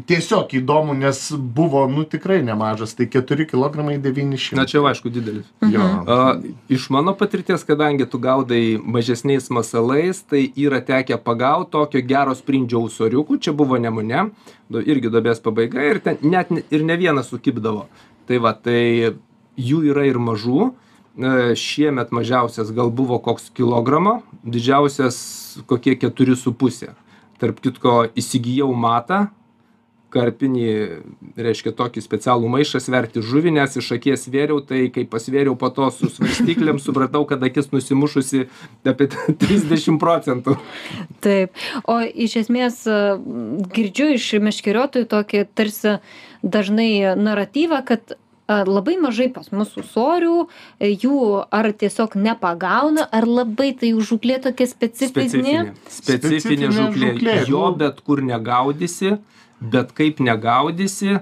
tiesiog 0.06 0.52
įdomu, 0.58 0.94
nes 0.98 1.32
buvo, 1.32 1.86
nu 1.88 2.04
tikrai 2.04 2.42
nemažas, 2.42 2.94
tai 2.94 3.06
4 3.06 3.46
kg 3.48 3.84
900. 4.02 4.56
Na 4.56 4.64
čia 4.68 4.78
jau 4.78 4.86
aišku 4.90 5.10
didelis. 5.12 5.46
Jo. 5.72 5.80
A, 6.06 6.18
iš 6.68 6.88
mano 6.90 7.14
patirties, 7.16 7.64
kadangi 7.64 8.06
tu 8.10 8.18
gaudai 8.18 8.78
mažesniais 8.82 9.48
masalais, 9.50 10.20
tai 10.28 10.52
yra 10.56 10.80
tekę 10.80 11.16
pagauti 11.22 11.70
tokio 11.72 12.02
gero 12.06 12.34
sprindžio 12.34 12.82
ūsoriukų, 12.88 13.38
čia 13.40 13.52
buvo 13.52 13.78
nemune, 13.80 14.30
du- 14.70 14.82
irgi 14.84 15.10
dobės 15.10 15.40
pabaiga 15.40 15.82
ir 15.90 16.00
ten 16.04 16.18
net 16.22 16.50
ne- 16.50 16.64
ir 16.70 16.84
ne 16.84 16.96
vienas 16.96 17.28
sukipdavo. 17.32 17.86
Tai 18.28 18.38
va, 18.44 18.52
tai 18.52 19.14
jų 19.56 19.82
yra 19.92 20.04
ir 20.06 20.18
mažų. 20.20 20.72
E, 21.18 21.54
Šiemet 21.58 22.12
mažiausias 22.14 22.68
gal 22.70 22.90
buvo 22.94 23.18
koks 23.18 23.48
kilogramo, 23.50 24.22
didžiausias 24.44 25.58
kokie 25.66 25.96
keturi 25.98 26.36
su 26.36 26.52
pusė. 26.52 26.92
Tarp 27.38 27.58
kitko 27.62 28.08
įsigijau 28.18 28.68
matą, 28.74 29.28
karpinį, 30.12 30.66
reiškia 31.36 31.72
tokį 31.76 32.02
specialų 32.04 32.48
maišą 32.52 32.80
sverti 32.80 33.22
žuvį, 33.24 33.52
nes 33.58 33.76
iš 33.80 33.90
akies 33.98 34.24
svėriau, 34.26 34.60
tai 34.64 34.86
kai 34.94 35.04
pasvėriau 35.08 35.56
po 35.60 35.68
to 35.74 35.88
su 35.94 36.08
svarstyklėm, 36.12 36.80
supratau, 36.82 37.24
kad 37.28 37.42
akis 37.44 37.68
nusimušusi 37.74 38.46
apie 38.88 39.10
30 39.12 39.98
procentų. 40.00 40.56
Taip. 41.24 41.52
O 41.84 42.00
iš 42.04 42.38
esmės 42.44 42.80
a, 42.88 43.18
girdžiu 43.74 44.14
iš 44.16 44.30
meškeriotojų 44.48 45.10
tokį 45.12 45.44
tarsi 45.58 45.98
dažnai 46.42 47.16
naratyvą, 47.20 47.82
kad 47.88 48.14
a, 48.16 48.62
labai 48.64 48.96
mažai 49.02 49.28
pas 49.34 49.50
mus 49.52 49.74
ūsorių, 49.76 50.46
e, 50.80 50.92
jų 50.94 51.44
ar 51.52 51.68
tiesiog 51.76 52.16
nepagauna, 52.16 53.04
ar 53.12 53.28
labai 53.28 53.74
tai 53.76 53.92
jų 53.92 54.06
žūklė 54.14 54.40
tokia 54.48 54.70
specifinė. 54.70 55.18
Specifinė, 55.18 55.74
specifinė 55.98 56.38
Specifinė 56.38 56.70
žūklė. 56.78 57.10
žūklė, 57.12 57.40
Jo 57.52 57.66
bet 57.76 58.00
kur 58.06 58.24
negaudysi, 58.24 59.18
bet 59.60 59.92
kaip 59.96 60.20
negaudysi, 60.20 61.18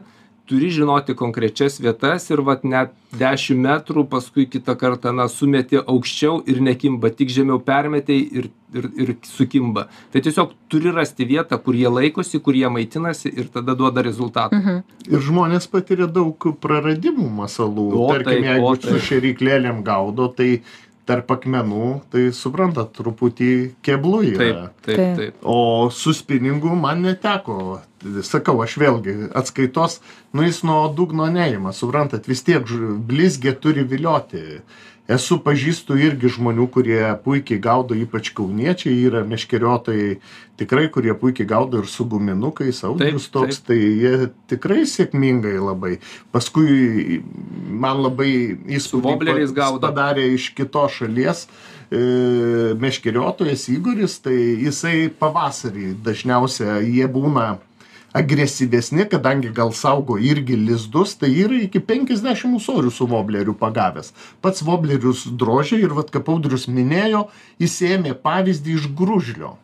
turi 0.46 0.70
žinoti 0.70 1.14
konkrečias 1.18 1.80
vietas 1.82 2.28
ir 2.30 2.40
vat 2.46 2.62
net 2.64 2.92
10 3.18 3.58
metrų, 3.58 4.04
paskui 4.10 4.46
kitą 4.50 4.76
kartą, 4.78 5.10
na, 5.16 5.26
sumeti 5.32 5.80
aukščiau 5.80 6.44
ir 6.46 6.60
nekimba, 6.62 7.10
tik 7.10 7.32
žemiau 7.34 7.58
permetei 7.66 8.20
ir, 8.22 8.48
ir, 8.76 8.88
ir 8.94 9.12
sukimba. 9.26 9.88
Tai 10.14 10.22
tiesiog 10.22 10.54
turi 10.70 10.92
rasti 10.94 11.26
vietą, 11.26 11.58
kur 11.62 11.74
jie 11.74 11.90
laikosi, 11.90 12.38
kur 12.44 12.54
jie 12.54 12.70
maitinasi 12.70 13.32
ir 13.34 13.50
tada 13.52 13.74
duoda 13.74 14.04
rezultatą. 14.06 14.60
Mhm. 14.60 14.82
Ir 15.10 15.26
žmonės 15.26 15.66
patiria 15.72 16.06
daug 16.06 16.48
praradimų 16.62 17.26
masalų. 17.42 17.90
O 17.98 18.08
Tarkim, 18.14 18.30
taip, 18.30 18.50
jeigu 18.52 18.70
o 18.70 18.74
su 18.78 18.92
taip. 18.92 19.06
šeriklėlėm 19.10 19.82
gaudo, 19.86 20.30
tai 20.36 20.60
tarp 21.06 21.30
akmenų, 21.36 21.90
tai 22.10 22.28
suprantat, 22.34 22.90
truputį 22.98 23.50
keblų 23.86 24.22
yra. 24.32 24.38
Taip, 24.38 24.72
taip, 24.86 24.96
Taip. 24.96 25.20
taip. 25.20 25.44
O 25.46 25.88
su 25.94 26.14
spiningu 26.14 26.74
man 26.78 27.04
neteko. 27.06 27.80
Sakau, 28.26 28.58
aš 28.64 28.76
vėlgi 28.80 29.16
atskaitos, 29.36 30.00
nu 30.32 30.46
jis 30.46 30.62
nuo 30.66 30.82
dugno 30.94 31.28
neima, 31.32 31.74
suprantat, 31.76 32.28
vis 32.30 32.44
tiek 32.46 32.66
blizgė 33.08 33.56
turi 33.60 33.86
vilioti. 33.86 34.44
esu 35.06 35.38
pažįstu 35.42 35.96
irgi 36.02 36.30
žmonių 36.36 36.66
kurie 36.74 37.02
puikiai 37.22 37.60
gaudo 37.62 37.94
ypač 37.94 38.32
kauniečiai 38.34 39.04
yra 39.06 39.22
meškeriotojai 39.26 40.16
tikrai 40.58 40.88
kurie 40.90 41.14
puikiai 41.14 41.46
gaudo 41.46 41.82
ir 41.82 41.86
su 41.90 42.04
guminukais 42.10 42.82
audrius 42.86 43.28
toks 43.30 43.60
tai 43.68 43.78
jie 43.78 44.30
tikrai 44.50 44.82
sėkmingai 44.88 45.56
labai. 45.62 45.98
Paskui 46.34 47.20
man 47.70 48.02
labai 48.02 48.32
įspūdį 48.78 49.14
padarė 49.84 50.26
iš 50.34 50.50
kitos 50.58 50.98
šalies 50.98 51.46
e, 51.46 52.74
meškeriotojas 52.82 53.68
igoris 53.76 54.18
tai 54.24 54.36
jisai 54.66 55.06
pavasarį 55.22 55.94
dažniausia 56.06 56.80
jie 56.82 57.06
būna 57.06 57.56
agresyvesni 58.20 59.04
kadangi 59.12 59.52
gal 59.58 59.72
saugo 59.76 60.16
irgi 60.30 60.56
lizdus 60.56 61.14
tai 61.20 61.30
yra 61.44 61.60
iki 61.66 61.82
penkiasdešim 61.90 62.56
ūsorių 62.56 62.92
su 62.94 63.08
vobleriu 63.10 63.56
pagavęs. 63.60 64.12
Pats 64.40 64.64
voblerius 64.64 65.26
drožia 65.42 65.78
ir 65.82 65.92
vat 65.98 66.10
kaip 66.14 66.32
audrius 66.32 66.66
minėjo 66.70 67.26
jis 67.60 67.78
ėmė 67.92 68.16
pavyzdį 68.24 68.80
iš 68.80 68.90
gružlio 68.96 69.56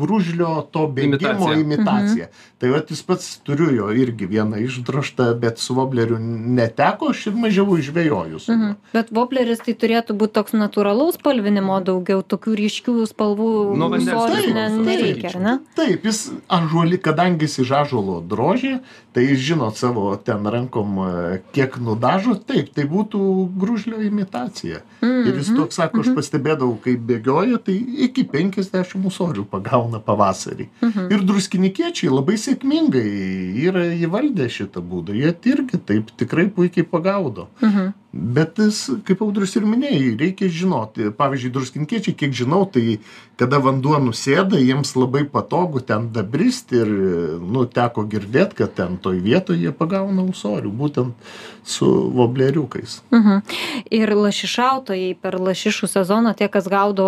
gružlio 0.00 0.66
to 0.70 0.86
bėgimo 0.86 1.50
Imitacija. 1.50 1.60
imitacija 1.60 2.28
tai 2.60 2.68
vat 2.68 2.90
jis 2.92 3.00
pats 3.08 3.38
turiu 3.44 3.70
jo 3.72 3.88
irgi 3.96 4.26
vieną 4.28 4.58
išdrožtą 4.60 5.30
bet 5.40 5.58
su 5.58 5.74
vobleriu 5.74 6.18
neteko 6.20 7.08
aš 7.14 7.26
ir 7.30 7.38
mažiau 7.40 7.78
juo 8.04 8.24
Mhm. 8.50 8.74
Bet 8.92 9.10
vobleris 9.10 9.62
tai 9.64 9.74
turėtų 9.74 10.16
būti 10.20 10.36
toks 10.36 10.52
natūralaus 10.52 11.16
spalvinimo 11.16 11.80
daugiau, 11.84 12.20
tokių 12.22 12.56
ryškių 12.60 12.94
spalvų 13.08 13.48
Nuo 13.80 13.88
vandens 13.88 14.52
ne, 14.52 14.66
Taip, 14.70 14.86
nereikia, 14.86 15.30
ar 15.34 15.40
ne? 15.40 15.54
Taip, 15.76 16.04
jis 16.04 16.20
ažuoli, 16.48 16.98
kadangi 17.00 17.48
jis 17.48 17.58
iš 17.64 17.72
ažuolo 17.80 18.20
drožė, 18.20 18.80
tai 19.14 19.24
jis 19.24 19.40
žinot 19.48 19.80
savo 19.80 20.04
ten 20.16 20.44
rankom, 20.46 20.98
e, 21.06 21.40
kiek 21.56 21.78
nudažo, 21.80 22.36
taip, 22.36 22.74
tai 22.76 22.84
būtų 22.90 23.20
grūžlio 23.56 24.02
imitacija. 24.04 24.82
Mm, 25.00 25.24
Ir 25.30 25.40
jis 25.40 25.50
toks 25.56 25.80
sako, 25.80 26.04
aš 26.04 26.12
pastebėdavau, 26.16 26.76
kai 26.84 26.96
bėgioja, 26.96 27.58
tai 27.64 27.76
iki 28.06 28.24
50 28.28 28.99
ūsorių 29.08 29.46
pagauna 29.50 30.00
pavasarį. 30.04 30.68
Mhm. 30.82 31.08
Ir 31.14 31.24
druskinikiečiai 31.28 32.12
labai 32.12 32.36
sėkmingai 32.40 33.06
yra 33.68 33.86
įvaldę 33.94 34.48
šitą 34.50 34.82
būdą. 34.84 35.16
Jie 35.16 35.34
irgi 35.52 35.80
taip 35.86 36.12
tikrai 36.20 36.48
puikiai 36.48 36.86
pagaudo. 36.86 37.48
Mhm. 37.62 37.92
Bet 38.12 38.58
jis, 38.58 38.88
kaip 39.06 39.20
audrius 39.22 39.52
ir 39.54 39.62
minėjai, 39.70 40.16
reikia 40.18 40.48
žinoti. 40.50 41.12
Pavyzdžiui, 41.14 41.52
druskinkiečiai, 41.54 42.16
kiek 42.18 42.32
žinau, 42.34 42.64
tai 42.66 42.98
kada 43.38 43.60
vanduo 43.62 44.00
nusėda, 44.02 44.58
jiems 44.58 44.96
labai 44.98 45.22
patogu 45.30 45.78
ten 45.86 46.08
dabristi 46.10 46.80
ir, 46.82 46.90
nu, 47.38 47.62
teko 47.70 48.02
girdėti, 48.10 48.58
kad 48.58 48.74
ten 48.74 48.98
toj 48.98 49.22
vietoje 49.22 49.62
jie 49.62 49.70
pagauna 49.76 50.26
ūsorių, 50.26 50.74
būtent 50.82 51.30
su 51.62 51.86
vobleriukais. 52.18 52.98
Mhm. 53.14 53.46
Ir 53.94 54.14
lašišautojai 54.18 55.14
per 55.22 55.38
lašišų 55.38 55.94
sezoną, 55.94 56.34
tie, 56.34 56.50
kas 56.50 56.66
gaudo 56.66 57.06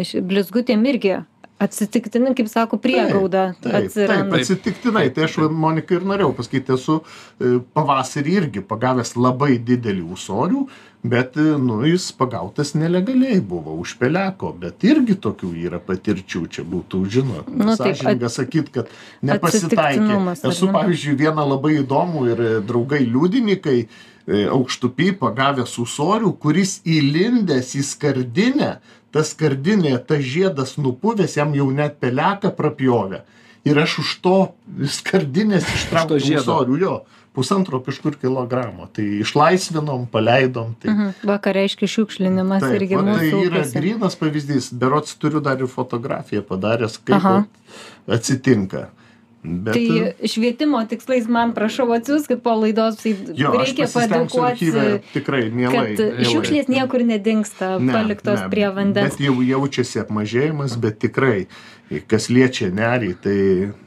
blizgutėm 0.00 0.88
irgi 0.88 1.18
atsitiktinai, 1.58 2.34
kaip 2.36 2.48
sako, 2.52 2.78
priegauda 2.80 3.54
Taip, 3.54 3.62
taip, 3.72 3.86
atsiranda. 3.86 4.40
atsitiktinai. 4.40 5.06
Tai 5.14 5.24
aš, 5.24 5.38
Monika, 5.52 5.96
ir 5.96 6.04
norėjau 6.08 6.34
pasakyti, 6.36 6.74
esu 6.76 6.98
e, 7.00 7.56
pavasarį 7.76 8.34
irgi 8.42 8.62
pagavęs 8.66 9.14
labai 9.16 9.56
didelį 9.64 10.04
ūsorių, 10.16 10.64
bet, 11.06 11.38
e, 11.40 11.54
nu, 11.62 11.78
jis 11.88 12.10
pagautas 12.18 12.74
nelegaliai 12.76 13.38
buvo, 13.40 13.76
už 13.80 13.96
peleko, 14.00 14.52
bet 14.60 14.84
irgi 14.84 15.16
tokių 15.26 15.54
yra 15.68 15.80
patirčių, 15.80 16.42
čia 16.52 16.66
būtų, 16.66 17.04
žinot, 17.16 17.48
Nu, 17.48 17.72
taip, 17.72 17.96
sąžininga 17.96 18.32
sakyti, 18.32 18.74
kad 18.76 18.92
nepasitaikė. 19.24 20.20
Esu, 20.50 20.68
pavyzdžiui, 20.76 21.16
vieną 21.24 21.48
labai 21.54 21.78
įdomų 21.80 22.26
ir 22.34 22.44
e, 22.44 22.52
draugai 22.66 23.00
liudininkai, 23.06 23.80
aukštupy 24.26 25.12
pagavęs 25.20 25.76
ūsorių, 25.78 26.32
kuris 26.42 26.80
įlindęs 26.82 27.76
į 27.78 27.82
skardinę, 27.86 28.72
ta 29.16 29.24
skardinė, 29.24 29.96
tas 30.04 30.20
žiedas 30.20 30.76
nupuvęs, 30.76 31.38
jam 31.40 31.56
jau 31.56 31.70
net 31.72 31.96
peleką 32.04 32.52
prapjovė. 32.58 33.22
Ir 33.66 33.78
aš 33.82 33.98
už 34.04 34.10
to 34.22 34.34
skardinės 34.86 35.64
ištraukau 35.72 36.20
žiedo. 36.22 36.44
ūsorių, 36.44 36.76
jo, 36.84 36.92
pusantro 37.36 37.80
kažkur 37.84 38.14
kilogramo. 38.20 38.86
Tai 38.94 39.02
išlaisvinom, 39.24 40.04
paleidom. 40.12 40.74
Tai, 40.80 40.92
Mhm. 40.92 41.08
Va, 41.26 41.38
ką 41.42 41.52
reiškia 41.56 41.88
šiukšlinimas 41.96 42.62
Taip, 42.62 42.76
irgi 42.78 42.94
va, 42.96 43.02
tai 43.02 43.10
mūsų 43.16 43.40
yra 43.48 43.60
upėse. 43.64 43.80
grinas 43.80 44.14
pavyzdys. 44.20 44.68
Berots 44.72 45.16
turiu 45.18 45.40
dar 45.42 45.58
ir 45.58 45.66
fotografiją 45.72 46.42
padaręs, 46.46 47.00
kaip 47.04 47.46
atsitinka. 48.08 48.86
Bet, 49.46 49.74
Tai 49.78 50.26
švietimo 50.26 50.80
tikslais 50.90 51.28
man 51.30 51.52
prašau 51.54 51.86
atsiųskit 51.94 52.40
po 52.42 52.56
laidos, 52.58 52.96
tai 52.98 53.12
jo, 53.38 53.52
reikia 53.54 53.86
padėkoti, 53.86 54.72
tikrai 55.14 55.44
mielai. 55.54 55.94
kad 55.94 56.02
mielai. 56.02 56.26
šiukšlės 56.32 56.70
niekur 56.72 57.04
nedingsta, 57.06 57.76
Ne, 57.78 57.94
paliktos 57.94 58.42
ne, 58.42 58.48
prie 58.50 58.66
vandens. 58.74 59.14
Bet 59.14 59.22
jau 59.22 59.36
jaučiasi 59.46 60.02
apmažėjimas, 60.02 60.74
bet 60.82 60.98
tikrai, 61.04 61.46
kas 62.10 62.26
liečia 62.28 62.66
nerį, 62.74 63.12
tai, 63.22 63.36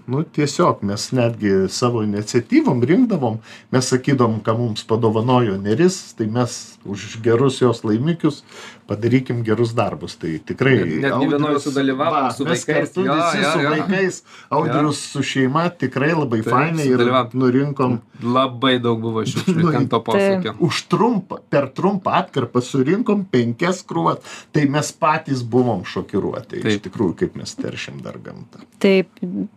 nu, 0.07 0.23
tiesiog 0.23 0.83
mes 0.88 1.09
netgi 1.12 1.51
savo 1.69 1.99
iniciatyvom 2.05 2.79
rinkdavom, 2.88 3.39
mes 3.75 3.89
sakydom, 3.91 4.39
ką 4.45 4.55
mums 4.57 4.85
padovanojo 4.88 5.57
neris, 5.59 6.13
tai 6.15 6.29
mes 6.31 6.77
už 6.88 7.17
gerus 7.25 7.59
jos 7.62 7.83
laimikius 7.83 8.43
padarykim 8.89 9.43
gerus 9.45 9.73
darbus. 9.77 10.15
Tai 10.17 10.31
tikrai. 10.47 10.77
Net- 10.79 11.01
netgi 11.03 11.27
vienoj 11.29 11.51
Audrius- 11.51 11.65
sudalyvavom 11.67 12.23
va, 12.23 12.31
su 12.33 12.45
vaikais. 12.47 12.65
kartu 12.65 13.03
Jo, 13.05 13.13
visi 13.19 13.43
jo, 13.43 13.51
su 13.51 13.59
jo. 13.59 13.69
vaikais, 13.75 14.21
audrius 14.49 15.01
su 15.12 15.21
šeima 15.23 15.69
tikrai 15.69 16.13
labai 16.15 16.39
Taip, 16.41 16.53
fainai 16.53 16.88
ir 16.88 17.03
nurinkom 17.33 17.99
Labai 18.23 18.79
daug 18.83 18.99
buvo 18.99 19.21
šiukšlių 19.23 19.62
Nu, 19.67 19.71
ten 19.71 19.88
to 19.88 19.99
posūkio. 20.03 20.55
už 20.59 20.81
trumpą, 20.91 21.38
per 21.49 21.69
trumpą 21.71 22.12
atkarpą 22.23 22.59
surinkom 22.63 23.25
penkias 23.31 23.83
krūvas, 23.88 24.17
tai 24.51 24.65
mes 24.65 24.89
patys 24.91 25.43
buvom 25.43 25.83
šokiruoti. 25.85 26.57
Iš 26.59 26.63
Taip. 26.63 26.83
tikrųjų, 26.89 27.13
kaip 27.21 27.35
mes 27.39 27.53
teršim 27.89 28.02
dar 28.04 28.17
gamtą. 28.23 28.60
Taip, 28.80 29.08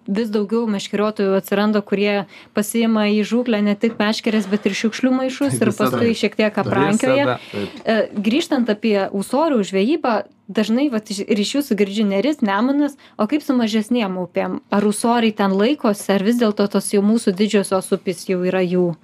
vis 0.09 0.31
daugiau 0.33 0.67
meškeriotojų 0.67 1.37
atsiranda, 1.39 1.83
kurie 1.83 2.27
pasiima 2.55 3.07
į 3.13 3.23
žūklę 3.29 3.63
ne 3.63 3.75
tik 3.77 3.99
meškerės, 4.01 4.49
bet 4.51 4.67
ir 4.67 4.73
šiukšlių 4.73 5.13
maišus 5.13 5.61
ir 5.61 5.71
Visada. 5.71 5.91
paskui 5.99 6.15
šiek 6.15 6.37
tiek 6.37 6.59
aprankioja. 6.59 7.39
Taip. 7.53 7.69
E, 7.85 8.09
Grįžtant 8.17 8.69
apie 8.73 9.09
ūsorių 9.13 9.61
žvejybą, 9.63 10.15
dažnai 10.49 10.91
vat, 10.93 11.09
iš- 11.11 11.25
ir 11.29 11.39
iš 11.39 11.55
jūsų 11.57 11.77
girdžiu 11.79 12.05
neris, 12.07 12.41
nemunas, 12.43 12.97
o 13.19 13.27
kaip 13.27 13.43
su 13.43 13.55
mažesniem 13.55 14.17
upėm? 14.19 14.61
Ar 14.71 14.83
ūsoriai 14.83 15.35
ten 15.35 15.53
laikosi, 15.53 16.11
ar 16.13 16.23
vis 16.23 16.37
dėlto 16.41 16.69
tos 16.71 16.91
jau 16.93 17.03
mūsų 17.03 17.33
didžiosios 17.37 17.93
upės 17.93 18.27
jau 18.29 18.43
yra 18.45 18.61
jų? 18.61 18.97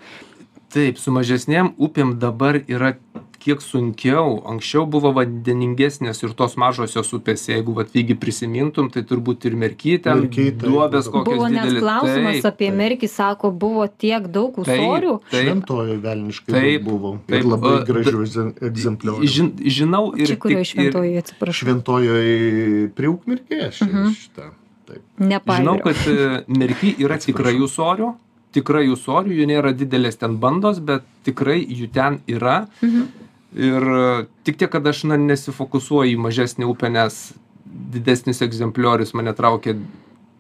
Taip, 0.69 0.99
su 1.01 1.09
mažesnėm 1.11 1.71
upėm 1.81 2.19
dabar 2.21 2.59
yra 2.69 2.99
kiek 3.39 3.61
sunkiau. 3.63 4.39
Anksčiau 4.51 4.85
buvo 4.91 5.13
vandeningesnės 5.17 6.23
ir 6.27 6.33
tos 6.39 6.57
mažosios 6.61 7.11
upės, 7.17 7.45
jeigu 7.49 7.75
vatvygi 7.77 8.17
prisimintum, 8.19 8.91
tai 8.91 9.03
turbūt 9.07 9.47
ir 9.49 9.55
merkytė, 9.59 10.15
Merky, 10.19 10.49
taip, 10.51 10.63
duobės 10.65 11.09
kokios 11.13 11.37
Buvo 11.39 11.49
net 11.53 11.65
didelės. 11.69 11.83
klausimas 11.85 12.41
Taip, 12.43 12.49
apie 12.53 12.71
merkį, 12.75 13.09
sako, 13.09 13.51
buvo 13.53 13.87
tiek 13.89 14.27
daug 14.35 14.59
ūsorių. 14.63 15.15
taip. 15.31 15.43
Šventojo 15.47 15.99
velniškai 16.03 16.53
Taip, 16.53 16.83
daug 16.85 16.91
buvo. 16.91 17.13
taip, 17.27 17.39
Ir 17.39 17.51
labai 17.53 17.75
gražių 17.89 18.47
egzempliorių. 18.71 19.27
Žin, 19.39 19.53
žinau 19.79 20.05
ir... 20.19 20.27
Čia 20.27 20.39
ir- 20.59 20.65
šventoje, 20.73 21.19
atsiprašau. 21.23 21.67
Šventojoje 21.67 22.91
prie 22.95 23.09
ukmirkės. 23.13 23.81
Mhm. 23.87 24.11
Šitą. 24.19 24.51
Taip. 24.89 25.03
Nepažinau. 25.21 25.77
Žinau, 25.77 25.85
kad 25.85 25.97
e, 26.09 26.45
merky 26.49 26.95
yra 27.05 27.19
tikrai 27.21 27.55
ūsorių, 27.61 28.15
tikrai 28.57 28.87
ūsorių, 28.89 29.35
jų 29.37 29.47
nėra 29.51 29.75
didelės 29.77 30.17
ten 30.19 30.39
bandos, 30.41 30.79
bet 30.81 31.03
tikrai 31.29 31.59
jų 31.69 31.91
ten 31.93 32.21
yra. 32.27 32.67
Mhm. 32.83 33.09
Ir 33.57 33.83
e, 33.83 34.27
tik 34.45 34.59
tiek, 34.61 34.71
kad 34.71 34.87
aš 34.87 35.05
na, 35.09 35.17
nesifokusuoju 35.17 36.13
į 36.17 36.21
mažesnį 36.21 36.67
upę, 36.69 36.91
nes 36.93 37.33
didesnis 37.65 38.43
egzempliorius 38.45 39.15
mane 39.17 39.33
traukia 39.37 39.77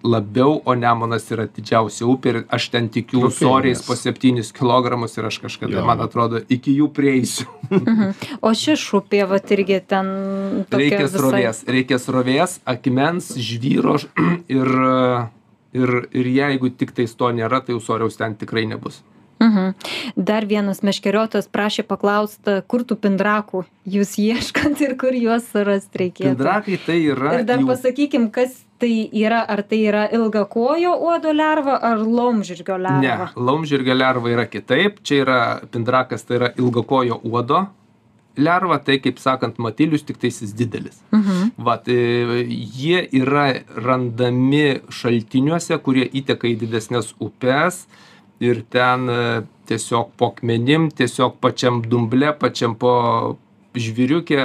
labiau, 0.04 0.60
o 0.64 0.74
Nemonas 0.78 1.24
yra 1.34 1.48
didžiausia 1.50 2.06
upė 2.06 2.30
ir 2.30 2.36
aš 2.54 2.68
ten 2.70 2.86
tikiu 2.92 3.24
ūsoriais 3.26 3.80
po 3.82 3.96
7 3.98 4.44
kg 4.54 4.94
ir 5.18 5.26
aš 5.26 5.38
kažkada, 5.42 5.80
Jo. 5.80 5.84
man 5.88 6.00
atrodo, 6.04 6.38
iki 6.48 6.76
jų 6.78 6.86
prieisiu. 6.94 7.48
Mhm. 7.72 8.12
O 8.40 8.52
ši 8.54 8.76
šupė, 8.78 9.24
va, 9.26 9.40
irgi 9.42 9.80
ten 9.90 10.06
tokia 10.70 10.84
Reikia 10.84 11.02
visai- 11.08 11.18
srovės, 11.18 11.64
reikia 11.66 11.98
srovės, 11.98 12.58
akmens, 12.64 13.32
žvyro 13.34 13.96
ir, 14.60 14.70
ir, 15.74 15.94
ir 16.14 16.30
jeigu 16.36 16.70
tik 16.78 16.94
tais 16.94 17.14
to 17.18 17.32
nėra, 17.34 17.58
tai 17.66 17.74
ūsoriaus 17.74 18.16
ten 18.20 18.36
tikrai 18.38 18.68
nebus. 18.70 19.02
Mhm. 19.40 19.74
Dar 20.16 20.44
vienas 20.50 20.80
meškeriotojas 20.82 21.46
prašė 21.48 21.84
paklausti, 21.86 22.56
kur 22.66 22.82
tų 22.82 22.96
pindrakų 23.04 23.64
jūs 23.86 24.16
ieškot 24.18 24.80
ir 24.82 24.96
kur 24.98 25.14
juos 25.14 25.46
surasti 25.52 25.98
reikėtų. 26.04 26.34
Pindrakai 26.36 26.78
tai 26.86 26.98
yra. 27.12 27.34
Ir 27.38 27.44
dar 27.44 27.58
jau- 27.62 27.68
pasakykim, 27.70 28.30
kas 28.34 28.64
tai 28.78 29.08
yra, 29.12 29.44
ar 29.48 29.62
tai 29.62 29.78
yra 29.90 30.08
ilga 30.14 30.44
kojo 30.46 30.96
uodo 31.02 31.32
lerva, 31.32 31.78
ar 31.82 31.98
laumžirgio 31.98 32.78
Ne, 32.78 33.00
lerva. 33.02 33.30
laumžirgio 33.36 33.94
lerva 33.94 34.28
yra 34.30 34.46
kitaip. 34.46 35.02
Čia 35.02 35.22
yra 35.24 35.60
pindrakas, 35.70 36.22
tai 36.26 36.36
yra 36.38 36.50
ilgakojo 36.58 37.20
uodo 37.24 37.66
lerva, 38.38 38.78
tai 38.78 38.98
kaip 39.02 39.18
sakant, 39.18 39.56
matilius, 39.58 40.04
tik 40.06 40.18
tais 40.22 40.40
jis 40.42 40.52
didelis. 40.54 41.00
Mhm. 41.12 41.52
Vat, 41.58 41.88
e, 41.88 42.44
jie 42.46 43.08
yra 43.12 43.62
randami 43.74 44.80
šaltiniuose, 44.90 45.78
kurie 45.82 46.06
įteka 46.10 46.46
į 46.46 46.56
didesnės 46.60 47.14
upes 47.18 47.86
ir 48.40 48.62
ten 48.70 49.08
e, 49.10 49.20
tiesiog 49.70 50.14
po 50.16 50.32
akmenim 50.32 50.88
tiesiog 50.90 51.38
pačiam 51.42 51.82
dumble 51.82 52.32
pačiam 52.40 52.74
po 52.78 52.92
žvyriuke 53.74 54.44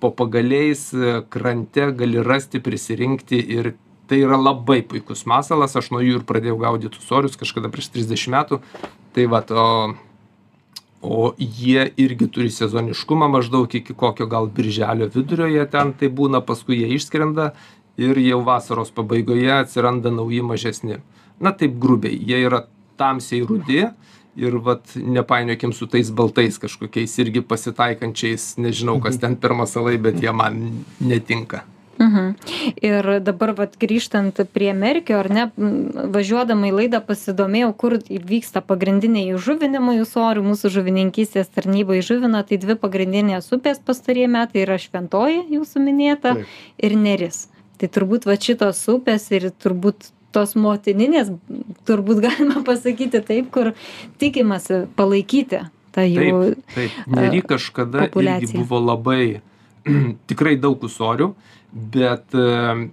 po 0.00 0.10
pagaliais 0.10 0.90
krante 1.30 1.92
gali 1.94 2.22
rasti 2.22 2.60
prisirinkti 2.60 3.38
ir 3.38 3.74
tai 4.08 4.22
yra 4.24 4.38
labai 4.40 4.80
puikus 4.82 5.26
masalas. 5.28 5.76
Aš 5.76 5.92
nuo 5.92 6.00
jų 6.02 6.18
ir 6.18 6.26
pradėjau 6.26 6.56
gaudyt 6.58 6.96
ūsorius 6.98 7.36
kažkada 7.38 7.70
prieš 7.72 7.92
trisdešim 7.94 8.34
metų. 8.34 8.60
Tai 9.14 9.26
vat 9.30 9.52
o 9.52 9.68
o 11.00 11.32
jie 11.38 11.84
irgi 11.94 12.26
turi 12.26 12.50
sezoniškumą 12.50 13.28
maždaug 13.30 13.74
iki 13.74 13.94
kokio 13.94 14.26
gal 14.26 14.48
birželio 14.50 15.06
vidurio 15.14 15.46
jie 15.46 15.66
ten 15.70 15.92
taip 15.94 16.16
būna 16.18 16.40
paskui 16.42 16.80
jie 16.80 16.88
išskrenda 16.96 17.52
ir 17.98 18.18
jau 18.18 18.40
vasaros 18.42 18.90
pabaigoje 18.90 19.52
atsiranda 19.60 20.10
nauji 20.10 20.42
mažesni. 20.42 20.98
Na 21.38 21.52
taip 21.54 21.78
grubiai 21.78 22.18
jie 22.18 22.40
yra 22.48 22.64
tamsiai 22.98 23.46
rudi 23.46 23.86
ir 24.38 24.58
vat 24.62 24.94
nepainiokim 24.96 25.72
su 25.74 25.88
tais 25.90 26.10
baltais 26.10 26.60
kažkokiais 26.62 27.16
irgi 27.24 27.42
pasitaikančiais 27.42 28.54
nežinau 28.62 29.00
kas 29.02 29.18
ten 29.22 29.34
per 29.36 29.56
masalai 29.58 29.98
bet 29.98 30.22
jie 30.22 30.34
man 30.42 30.62
netinka 31.00 31.64
Mhm. 31.98 32.34
Ir 32.82 33.06
dabar 33.26 33.52
vat, 33.58 33.74
grįžtant 33.80 34.38
prie 34.54 34.70
Merkio, 34.74 35.18
ar 35.18 35.28
ne, 35.34 35.46
važiuodama 36.14 36.70
į 36.70 36.74
laidą 36.76 37.00
pasidomėjau, 37.04 37.72
kur 37.80 37.96
vyksta 38.06 38.62
pagrindiniai 38.62 39.34
žuvinimai 39.34 39.98
ūsorių, 40.04 40.44
mūsų 40.46 40.70
žuvininkystės 40.76 41.50
tarnyba 41.50 41.98
įžuvina, 41.98 42.44
tai 42.46 42.60
dvi 42.62 42.78
pagrindinės 42.78 43.50
upės 43.54 43.82
pastarėjai 43.82 44.30
metai 44.30 44.62
yra 44.66 44.78
Šventoji, 44.78 45.48
jūsų 45.56 45.82
minėta, 45.82 46.36
Taip. 46.38 46.54
ir 46.78 46.94
Neris. 46.98 47.48
Tai 47.78 47.90
turbūt 47.94 48.26
va 48.30 48.38
šitos 48.38 48.84
upės 48.90 49.28
ir 49.34 49.50
turbūt 49.50 50.12
tos 50.34 50.54
motininės, 50.58 51.32
turbūt 51.88 52.22
galima 52.24 52.62
pasakyti 52.68 53.22
taip, 53.24 53.50
kur 53.54 53.72
tikimasi 54.20 54.84
palaikyti 54.98 55.64
tą 55.94 56.04
jų. 56.06 56.54
Taip, 56.74 56.76
taip. 56.76 57.00
Nery 57.16 57.42
kažkada 57.46 58.08
buvo 58.12 58.80
labai 58.82 59.40
tikrai 60.30 60.56
daug 60.60 60.82
usorių, 60.84 61.32
bet 61.72 62.36
e, 62.36 62.88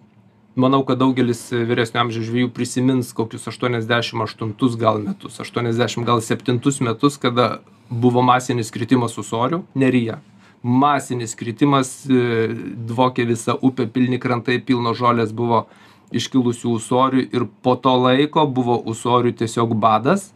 manau, 0.55 0.83
kad 0.87 0.99
daugelis 1.01 1.47
vyresnio 1.51 2.05
amžiaus 2.05 2.29
žvėjų 2.29 2.51
prisimins 2.55 3.11
kokius 3.15 3.47
88 3.51 4.79
gal 4.79 5.01
metus, 5.03 5.39
80 5.43 6.07
gal 6.07 6.23
7 6.23 6.61
metus, 6.87 7.19
kada 7.21 7.59
buvo 7.89 8.23
masinis 8.25 8.71
kritimas 8.73 9.17
usorių 9.21 9.63
neryje. 9.75 10.19
Masinis 10.65 11.35
kritimas, 11.37 11.91
e, 12.09 12.47
dvokė 12.89 13.27
visa 13.29 13.53
upė, 13.53 13.85
pilni 13.85 14.17
krantai, 14.17 14.57
pilno 14.57 14.95
žolės 14.97 15.35
buvo 15.35 15.67
iškilusių 16.13 16.73
usorių 16.77 17.25
ir 17.33 17.45
po 17.65 17.75
to 17.79 17.95
laiko 17.97 18.45
buvo 18.47 18.77
usorių 18.91 19.33
tiesiog 19.41 19.75
badas. 19.79 20.31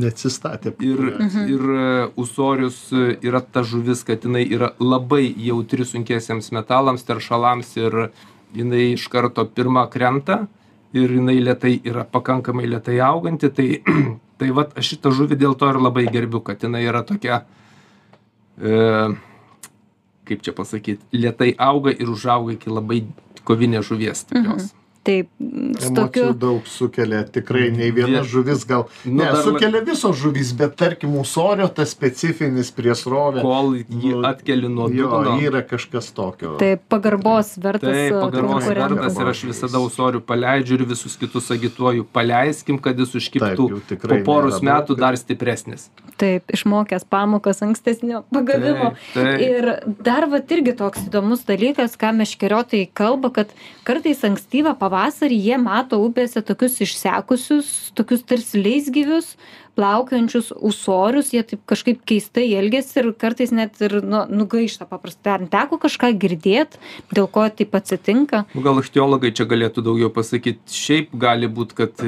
Neatsistatė. 0.00 0.72
Ir, 0.86 1.00
mhm. 1.18 1.46
ir 1.50 1.70
e, 1.74 1.86
usorius 2.20 2.78
e, 2.94 3.16
yra 3.26 3.40
ta 3.42 3.64
žuvis, 3.66 4.04
kad 4.06 4.24
jinai 4.24 4.44
yra 4.46 4.72
labai 4.78 5.24
jautri 5.34 5.84
sunkiesiems 5.86 6.52
metalams, 6.54 7.04
teršalams 7.08 7.74
ir 7.80 7.98
jinai 8.54 8.92
iš 8.94 9.08
karto 9.10 9.44
pirmą 9.46 9.88
krenta 9.90 10.44
ir 10.96 11.10
jinai 11.18 11.38
lietai 11.42 11.76
yra 11.86 12.06
pakankamai 12.06 12.70
lietai 12.70 13.00
auganti. 13.04 13.50
Tai, 13.54 13.68
tai 14.40 14.52
vat 14.56 14.78
aš 14.78 14.94
šitą 14.94 15.14
žuvį 15.16 15.40
dėl 15.42 15.58
to 15.58 15.70
ir 15.70 15.82
labai 15.82 16.06
gerbiu, 16.10 16.42
kad 16.46 16.62
jinai 16.62 16.84
yra 16.86 17.02
tokia, 17.06 17.42
e, 18.62 19.10
kaip 20.30 20.46
čia 20.46 20.54
pasakyti, 20.54 21.02
lietai 21.18 21.52
auga 21.58 21.92
ir 21.92 22.14
užauga 22.14 22.54
iki 22.54 22.70
labai 22.70 23.04
kovinės 23.42 23.90
žuvies 23.90 24.22
stiprios. 24.22 24.70
Mhm 24.70 24.79
taip 25.02 25.28
su 25.80 25.94
tokiu 25.96 26.32
daug 26.36 26.66
sukelia 26.68 27.22
tikrai 27.24 27.70
nei 27.72 27.88
viena 27.96 28.20
žuvis 28.32 28.66
gal 28.68 28.84
nu, 29.04 29.22
ne 29.22 29.30
sukelia 29.44 29.80
visos 29.86 30.18
žuvys 30.20 30.52
bet 30.58 30.76
tarkim 30.80 31.14
ūsorio 31.22 31.68
tas 31.76 31.94
specifinis 31.96 32.72
priesrovė 32.76 33.44
kol 33.44 33.72
jį 33.80 34.12
nu, 34.12 34.20
atkeli 34.28 34.68
nuo 34.68 34.90
dugno. 34.92 35.38
yra 35.40 35.62
kažkas 35.64 36.10
tokio. 36.16 36.56
Taip 36.60 36.84
pagarbos 36.92 37.54
vertas 37.64 37.96
taip 37.96 38.18
pagarbos 38.18 38.68
vertas 38.68 39.18
ir 39.24 39.32
aš 39.32 39.44
visada 39.48 39.80
ūsorių 39.86 40.20
paleidžiu 40.28 40.76
ir 40.80 40.86
visus 40.92 41.16
kitus 41.20 41.48
agituoju. 41.56 42.04
Paleiskim 42.12 42.80
kad 42.82 43.00
jis 43.00 43.16
užkibtų 43.22 43.70
po 44.04 44.22
poros 44.28 44.60
metų 44.64 44.98
dar 45.00 45.16
stipresnis 45.20 45.88
taip 46.20 46.52
išmokęs 46.54 47.06
pamokas 47.10 47.62
ankstesnio 47.64 48.22
pagavimo. 48.34 48.92
Ir 49.16 49.70
dar 50.04 50.28
vat 50.32 50.52
irgi 50.54 50.76
toks 50.78 51.06
įdomus 51.08 51.46
dalykas 51.48 51.96
ką 52.00 52.12
meškeriotojai 52.20 52.90
kalba 52.96 53.32
kad 53.40 53.54
kartais 53.88 54.22
ankstyvą 54.26 54.76
pavasarį 54.80 55.40
jie 55.48 55.58
mato 55.62 56.00
upėse 56.04 56.44
tokius 56.46 56.80
išsekusius 56.86 57.72
tokius 57.98 58.26
tarsi 58.28 58.60
leisgyvius 58.60 59.34
plaukiojančius 59.78 60.50
ūsorius 60.66 61.32
jie 61.34 61.42
taip 61.46 61.62
kažkaip 61.70 62.02
keistai 62.08 62.48
elgiasi 62.58 63.00
ir 63.02 63.10
kartais 63.20 63.52
net 63.54 63.80
ir 63.84 64.00
nu 64.04 64.24
nugaišta 64.42 64.88
paprastai 64.90 65.36
ar 65.38 65.46
teko 65.52 65.80
kažką 65.84 66.12
girdėt 66.20 66.76
dėl 67.14 67.30
ko 67.32 67.46
taip 67.48 67.76
atsitinka? 67.78 68.44
Nu, 68.54 68.64
gal 68.66 68.82
ichtiologai 68.82 69.32
čia 69.36 69.48
galėtų 69.50 69.84
daugiau 69.86 70.12
pasakyt 70.14 70.62
šiaip 70.74 71.14
gali 71.24 71.50
būt 71.50 71.76
kad 71.78 72.04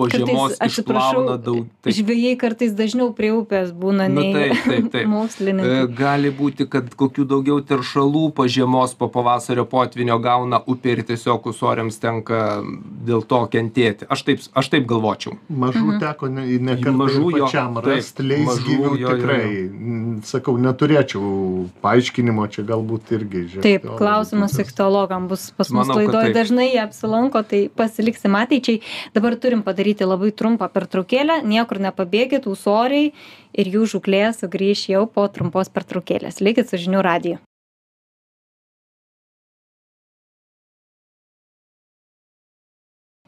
po 0.00 0.08
žiemos 0.10 0.56
išplauna 0.64 1.36
daug. 1.40 1.68
Taip. 1.84 1.94
Žvėjai 1.98 2.34
kartais 2.40 2.72
dažniau 2.76 3.10
prie 3.16 3.30
upės 3.36 3.72
būna 3.76 4.08
nu, 4.10 4.24
nei 4.24 4.32
taip, 4.34 4.64
taip, 4.64 4.88
taip. 4.94 5.08
mokslininkai. 5.14 5.76
E, 5.84 5.88
gali 6.00 6.32
būti, 6.34 6.66
kad 6.70 6.88
kokių 6.98 7.26
daugiau 7.28 7.60
teršalų 7.66 8.24
po 8.36 8.46
žiemos, 8.50 8.96
po 8.98 9.10
pavasario 9.12 9.66
potvinio 9.68 10.18
gauna 10.22 10.62
upė 10.64 10.96
ir 10.96 11.04
tiesiog 11.10 11.50
usoriams 11.52 12.00
tenka 12.02 12.60
dėl 13.06 13.24
to 13.28 13.42
kentėti. 13.52 14.08
Aš 14.10 14.24
taip, 14.28 14.44
aš 14.56 14.72
taip 14.72 14.88
galvočiau. 14.90 15.36
Mažų 15.50 15.84
mhm. 15.84 16.00
teko 16.02 16.30
ne, 16.32 16.46
ne 16.70 16.96
mažų 16.96 17.34
pačiam 17.36 17.78
rasti 17.84 18.26
leisgyvių 18.26 18.94
tikrai. 19.04 19.40
Jo, 19.44 19.68
jo. 19.68 20.18
Sakau, 20.30 20.56
neturėčiau 20.60 21.66
paaiškinimo, 21.84 22.46
čia 22.52 22.64
galbūt 22.68 23.14
irgi. 23.16 23.44
Žiūrėk, 23.54 23.64
taip, 23.64 23.86
klausimas 24.00 24.56
ichtiologam 24.60 25.28
bus 25.30 25.48
pas 25.56 25.70
mus 25.74 25.88
laidoje 25.90 26.32
dažnai 26.36 26.70
jie 26.70 26.80
apsilanko, 26.82 27.42
tai 27.46 27.62
pasiliksim 27.74 28.36
ateičiai. 28.38 28.80
Dabar 29.16 29.36
turim 29.40 29.64
padaryti 29.66 29.89
padaryti 29.90 30.06
labai 30.06 30.32
trumpą 30.32 30.68
pertraukėlę 30.70 31.42
niekur 31.44 31.80
nepabėkit 31.80 32.46
ūsoriai 32.46 33.12
ir 33.52 33.66
jų 33.66 33.86
žūklė 33.86 34.32
sugrįš 34.32 34.90
jau 34.90 35.06
po 35.06 35.26
trumpos 35.28 35.68
pertraukėlės 35.68 36.40
likit 36.40 36.68
su 36.68 36.76
žinių 36.78 37.02
radiju 37.02 37.38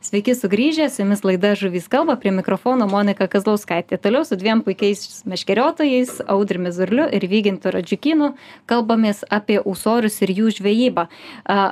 Sveiki 0.03 0.35
sugrįžę, 0.35 0.89
su 0.91 1.05
jumis 1.05 1.23
laida 1.23 1.55
Žuvys 1.55 1.87
kalba, 1.87 2.17
prie 2.19 2.33
mikrofono 2.35 2.89
Monika 2.91 3.29
Kazlauskaitė. 3.31 4.01
Toliau 4.03 4.25
su 4.27 4.35
dviem 4.35 4.59
puikiais 4.67 5.23
meškeriotojais, 5.31 6.19
Audrimi 6.27 6.73
Zurliu 6.75 7.07
ir 7.07 7.23
Vygintu 7.31 7.71
Radžiukinu, 7.71 8.35
kalbamės 8.67 9.23
apie 9.31 9.63
ūsorius 9.63 10.19
ir 10.27 10.35
jų 10.35 10.57
žvejybą. 10.59 11.07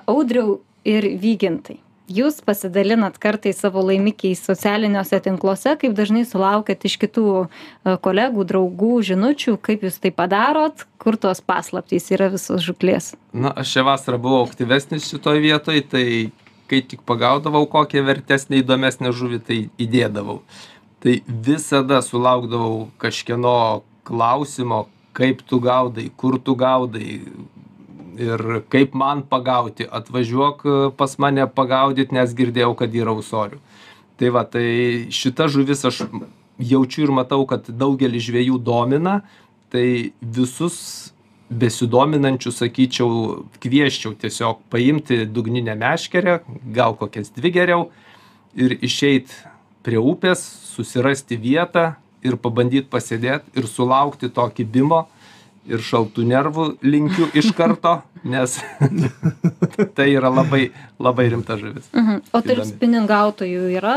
Audriau 0.06 0.60
ir 0.86 1.10
Vygintai 1.18 1.80
jūs 2.10 2.40
pasidalinat 2.44 3.18
kartais 3.22 3.60
savo 3.62 3.82
laimikiais 3.86 4.42
socialiniuose 4.44 5.20
tinkluose 5.24 5.76
kaip 5.80 5.94
dažnai 5.96 6.24
sulaukiat 6.28 6.84
iš 6.88 6.96
kitų 7.04 7.26
e, 7.38 7.96
kolegų 8.04 8.46
draugų 8.50 8.92
žinučių 9.10 9.56
kaip 9.62 9.86
jūs 9.86 10.00
tai 10.02 10.12
padarot 10.14 10.86
kur 11.00 11.18
tos 11.20 11.40
paslaptys 11.40 12.10
yra 12.14 12.30
visos 12.32 12.64
žūklės? 12.66 13.14
Na 13.32 13.54
aš 13.62 13.76
šią 13.76 13.86
vasarą 13.88 14.20
buvau 14.22 14.44
aktyvesnis 14.48 15.08
šitoj 15.10 15.42
vietoj 15.44 15.84
tai 15.92 16.06
kai 16.70 16.82
tik 16.86 17.02
pagaudavau 17.06 17.64
kokią 17.70 18.04
vertesnę 18.06 18.60
įdomesnę 18.62 19.10
žuvį 19.14 19.40
tai 19.46 19.58
įdėdavau. 19.82 20.38
Tai 21.02 21.14
visada 21.26 21.98
sulaukdavau 22.04 22.90
kažkieno 23.00 23.82
klausimo 24.06 24.84
kaip 25.16 25.42
tu 25.46 25.58
gaudai 25.62 26.10
kur 26.16 26.38
tu 26.38 26.54
gaudai 26.54 27.20
ir 28.18 28.62
kaip 28.72 28.94
man 28.94 29.22
pagauti. 29.22 29.86
Atvažiuok 29.86 30.64
e, 30.64 30.76
pas 30.96 31.16
mane 31.22 31.46
pagaudyt 31.46 32.12
nes 32.16 32.34
girdėjau 32.36 32.74
kad 32.78 32.94
yra 32.94 33.14
ūsorių. 33.16 33.60
Tai 34.20 34.32
va 34.34 34.44
tai 34.44 34.66
šita 35.14 35.48
žuvis 35.48 35.86
aš 35.88 36.02
jaučiu 36.60 37.06
ir 37.06 37.14
matau 37.16 37.46
kad 37.48 37.70
daugelį 37.70 38.20
žvejų 38.26 38.58
domina. 38.64 39.20
Tai 39.70 39.86
visus 40.20 41.10
besidominančius 41.50 42.60
sakyčiau 42.62 43.44
kviesčiau 43.62 44.14
tiesiog 44.14 44.62
paimti 44.70 45.24
dugninę 45.26 45.74
meškerę 45.74 46.40
gal 46.74 46.94
kokias 46.94 47.32
dvi 47.34 47.50
geriau 47.56 47.88
ir 48.54 48.76
išeit 48.78 49.32
prie 49.82 49.98
upės 49.98 50.44
susirasti 50.70 51.38
vietą 51.40 51.94
ir 52.22 52.36
pabandyt 52.38 52.86
pasėdėt 52.92 53.50
ir 53.58 53.66
sulaukti 53.66 54.30
to 54.30 54.46
kibimo 54.54 55.08
ir 55.68 55.82
šaltų 55.84 56.24
nervų 56.28 56.66
linkiu 56.84 57.28
iš 57.36 57.50
karto, 57.56 58.00
nes 58.32 58.56
tai 59.96 60.10
yra 60.12 60.30
labai, 60.32 60.70
labai 61.00 61.26
rimta 61.32 61.56
žuvis. 61.60 61.88
Mhm. 61.96 62.22
O 62.36 62.42
tarp 62.44 62.66
spiningautojų 62.68 63.66
yra 63.78 63.96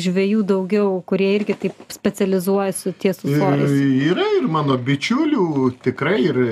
žvėjų 0.00 0.44
daugiau, 0.48 0.98
kurie 1.08 1.32
irgi 1.36 1.56
taip 1.66 1.86
specializuojasi 1.92 2.94
ties 3.02 3.22
ūsoriais? 3.24 3.72
Yra 4.12 4.26
ir 4.38 4.50
mano 4.52 4.76
bičiulių, 4.80 5.46
tikrai 5.84 6.18
ir 6.28 6.42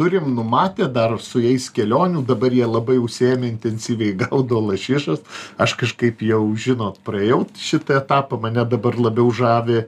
turim 0.00 0.34
numatę 0.34 0.86
dar 0.88 1.18
su 1.20 1.42
jais 1.44 1.66
kelionių, 1.76 2.22
dabar 2.24 2.54
jie 2.56 2.64
labai 2.64 2.96
užsiemė 3.02 3.50
intensyviai 3.50 4.14
gaudo 4.22 4.62
lašišas. 4.70 5.20
Aš 5.60 5.76
kažkaip 5.82 6.22
jau, 6.24 6.40
žinot, 6.56 7.02
praėjau 7.04 7.42
šitą 7.60 7.98
etapą, 8.00 8.38
mane 8.40 8.64
dabar 8.64 8.96
labiau 8.96 9.28
žavė 9.34 9.84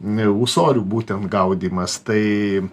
ūsorių 0.00 0.84
būtent 0.86 1.28
gaudymas. 1.30 1.98
Tai 2.06 2.20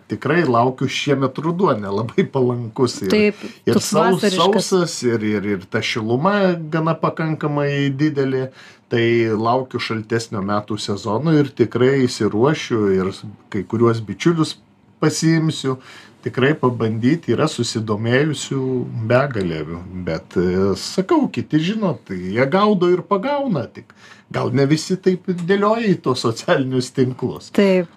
tikrai 0.09 0.43
laukiu 0.45 0.88
šiemet 0.88 1.38
ruduo, 1.41 1.73
nelabai 1.73 2.25
palankus. 2.29 3.01
Ir, 3.01 3.09
Taip, 3.09 3.41
ir 3.65 3.79
saus, 3.81 4.21
sausas, 4.35 5.01
ir, 5.03 5.23
ir, 5.23 5.45
ir 5.55 5.65
ta 5.65 5.81
šiluma 5.81 6.53
gana 6.71 6.93
pakankamai 6.93 7.89
didelė. 7.89 8.51
Tai 8.89 9.05
laukiu 9.41 9.81
šaltesnio 9.81 10.43
metų 10.45 10.77
sezono 10.77 11.33
ir 11.33 11.49
tikrai 11.49 12.03
įsiruošiu 12.05 12.81
ir 12.93 13.09
kai 13.49 13.63
kuriuos 13.65 14.03
bičiulius 14.05 14.59
pasiimsiu. 15.01 15.79
Tikrai 16.25 16.55
pabandyti 16.57 17.35
yra 17.35 17.45
susidomėjusių 17.45 18.61
begalė, 19.09 19.59
bet 20.07 20.33
e, 20.41 20.71
sakau, 20.81 21.27
kiti 21.29 21.59
žino, 21.61 21.91
tai 22.07 22.17
jie 22.17 22.47
gaudo 22.49 22.89
ir 22.89 23.03
pagauna 23.05 23.67
tik. 23.69 23.93
Gal 24.33 24.49
ne 24.57 24.65
visi 24.65 24.97
taip 24.97 25.29
dėlioja 25.29 25.91
į 25.91 25.99
tos 26.07 26.25
socialinius 26.25 26.89
tinklus. 26.95 27.51
Taip. 27.53 27.93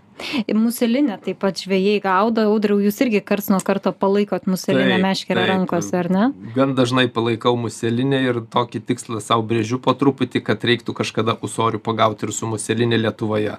Muselinė 0.52 1.16
taip 1.22 1.38
pat 1.40 1.60
žvėjai 1.62 2.02
gaudo, 2.02 2.44
audriau, 2.50 2.80
jūs 2.82 2.98
irgi 3.04 3.22
karts 3.24 3.48
nuo 3.52 3.60
karto 3.64 3.94
palaikot 3.94 4.48
muselinę 4.50 4.98
meškerę 5.02 5.46
rankose, 5.48 5.94
ar 5.96 6.10
ne? 6.12 6.24
Gan 6.56 6.74
dažnai 6.78 7.06
palaikau 7.14 7.54
muselinę 7.56 8.20
ir 8.26 8.42
tokį 8.50 8.82
tikslą 8.90 9.22
savo 9.24 9.46
brėžiu 9.48 9.78
po 9.80 9.94
truputį, 9.96 10.42
kad 10.44 10.68
reiktų 10.68 10.96
kažkada 11.00 11.38
usorių 11.40 11.80
pagauti 11.80 12.28
ir 12.28 12.34
su 12.34 12.50
muselinė 12.50 12.98
Lietuvoje. 13.06 13.56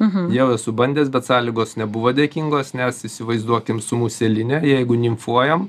Mhm. 0.00 0.30
Jau 0.32 0.48
esu 0.54 0.72
bandęs, 0.72 1.10
bet 1.12 1.28
sąlygos 1.28 1.76
nebuvo 1.76 2.14
dėkingos, 2.16 2.72
nes 2.78 3.04
įsivaizduokim 3.04 3.82
su 3.84 3.98
muselinė, 4.00 4.62
jeigu 4.64 4.96
nimfuojam, 4.96 5.68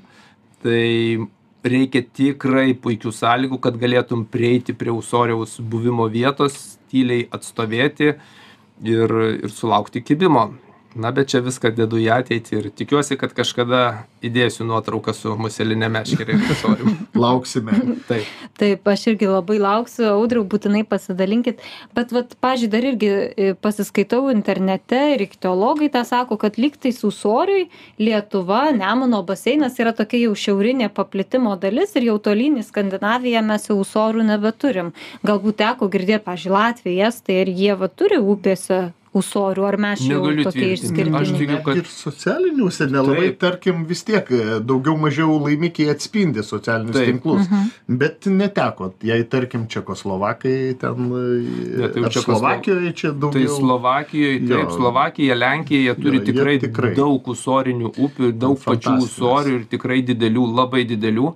tai 0.64 1.20
reikia 1.68 2.02
tikrai 2.02 2.72
puikių 2.74 3.12
sąlygų, 3.14 3.60
kad 3.62 3.76
galėtum 3.82 4.24
prieiti 4.32 4.74
prie 4.78 4.94
usoriaus 4.96 5.60
buvimo 5.60 6.08
vietos, 6.10 6.78
tyliai 6.92 7.28
atstovėti 7.32 8.14
ir, 8.14 9.16
ir 9.44 9.52
sulaukti 9.52 10.02
kibimo. 10.02 10.50
Na, 10.96 11.12
bet 11.16 11.30
čia 11.32 11.40
viską 11.40 11.70
dedu 11.72 11.96
į 12.02 12.10
ateitį 12.12 12.58
ir 12.58 12.66
tikiuosi, 12.76 13.16
kad 13.20 13.32
kažkada 13.36 13.82
įdėsiu 14.28 14.66
nuotrauką 14.68 15.14
su 15.16 15.38
muselinė 15.40 15.88
meškerė 15.92 16.36
ir 16.36 16.52
usorium. 16.52 16.98
Lauksime. 17.24 17.78
Taip. 18.10 18.28
Taip, 18.60 18.90
aš 18.92 19.06
irgi 19.14 19.30
labai 19.32 19.56
lauksiu, 19.64 20.10
audriau, 20.12 20.44
būtinai 20.52 20.84
pasidalinkit. 20.88 21.64
Bet, 21.96 22.12
vat, 22.12 22.36
pažiūrėjau, 22.44 22.74
dar 22.76 22.90
irgi 22.92 23.10
e, 23.12 23.50
pasiskaitau 23.56 24.28
internete 24.34 25.00
ir 25.16 25.26
ichtiologai 25.30 25.88
tą 25.96 26.04
sako, 26.08 26.36
kad 26.42 26.60
lygtai 26.60 26.92
susoriui 26.96 27.70
Lietuva, 28.02 28.68
Nemuno 28.76 29.24
baseinas 29.28 29.80
yra 29.80 29.96
tokia 29.96 30.26
jau 30.26 30.36
šiaurinė 30.44 30.92
paplitimo 30.92 31.56
dalis 31.60 31.96
ir 31.96 32.12
jau 32.12 32.20
tolyn 32.20 32.60
į 32.60 32.68
Skandinaviją 32.68 33.46
mes 33.48 33.72
jau 33.72 33.80
usorių 33.80 34.28
nebeturim. 34.28 34.92
Galbūt 35.24 35.64
teko 35.64 35.88
girdėti, 35.88 36.26
pažiūrėjau, 36.28 36.58
Latvijas, 36.62 37.22
tai 37.24 37.46
ir 37.46 37.56
jie 37.56 37.76
va 37.80 37.88
turi 37.88 38.20
upėse 38.20 38.90
usorių, 39.14 39.64
ar 39.68 39.76
mes 39.78 40.00
Negaliu 40.08 40.44
tokie 40.46 40.62
tvirtinti. 40.62 41.02
Aš 41.12 41.32
išskirtiniai. 41.32 41.40
tikiu, 41.42 41.64
kad- 41.66 41.78
Ir 41.82 41.88
socialiniuose 41.92 42.86
nelabai, 42.92 43.28
Taip. 43.32 43.40
tarkim, 43.40 43.86
vis 43.86 44.04
tiek 44.08 44.30
e, 44.32 44.60
daugiau 44.64 44.96
mažiau 44.98 45.36
laimikiai 45.44 45.90
atspindi 45.92 46.44
socialinius 46.44 46.96
Taip. 46.96 47.08
tinklus. 47.10 47.50
Mhm. 47.50 47.98
Bet 47.98 48.22
neteko, 48.26 48.94
jei 49.04 49.24
tarkim 49.24 49.68
Čekoslovakai 49.68 50.78
ten, 50.80 50.96
Ne, 51.12 51.78
ne, 51.78 51.88
tai 51.90 52.02
tai 52.02 52.10
Čekoslo- 52.10 52.40
Slovakijoje 52.40 52.94
čia 52.96 53.12
Tai 53.12 53.20
daugiau. 53.20 53.58
Slovakijoje, 53.60 54.40
taip, 54.48 54.50
Jo. 54.50 54.70
Slovakija, 54.78 55.36
Lenkija, 55.36 55.80
jie 55.82 55.96
turi 55.96 56.18
Jo, 56.18 56.24
jie 56.24 56.34
tikrai, 56.34 56.60
tikrai. 56.60 56.96
daug 56.96 57.24
usorinių 57.28 57.92
upių, 57.98 58.32
daug 58.38 58.58
pačių 58.60 58.98
usorių 59.04 59.60
ir 59.60 59.66
tikrai 59.66 60.02
didelių, 60.06 60.46
labai 60.56 60.86
didelių. 60.86 61.34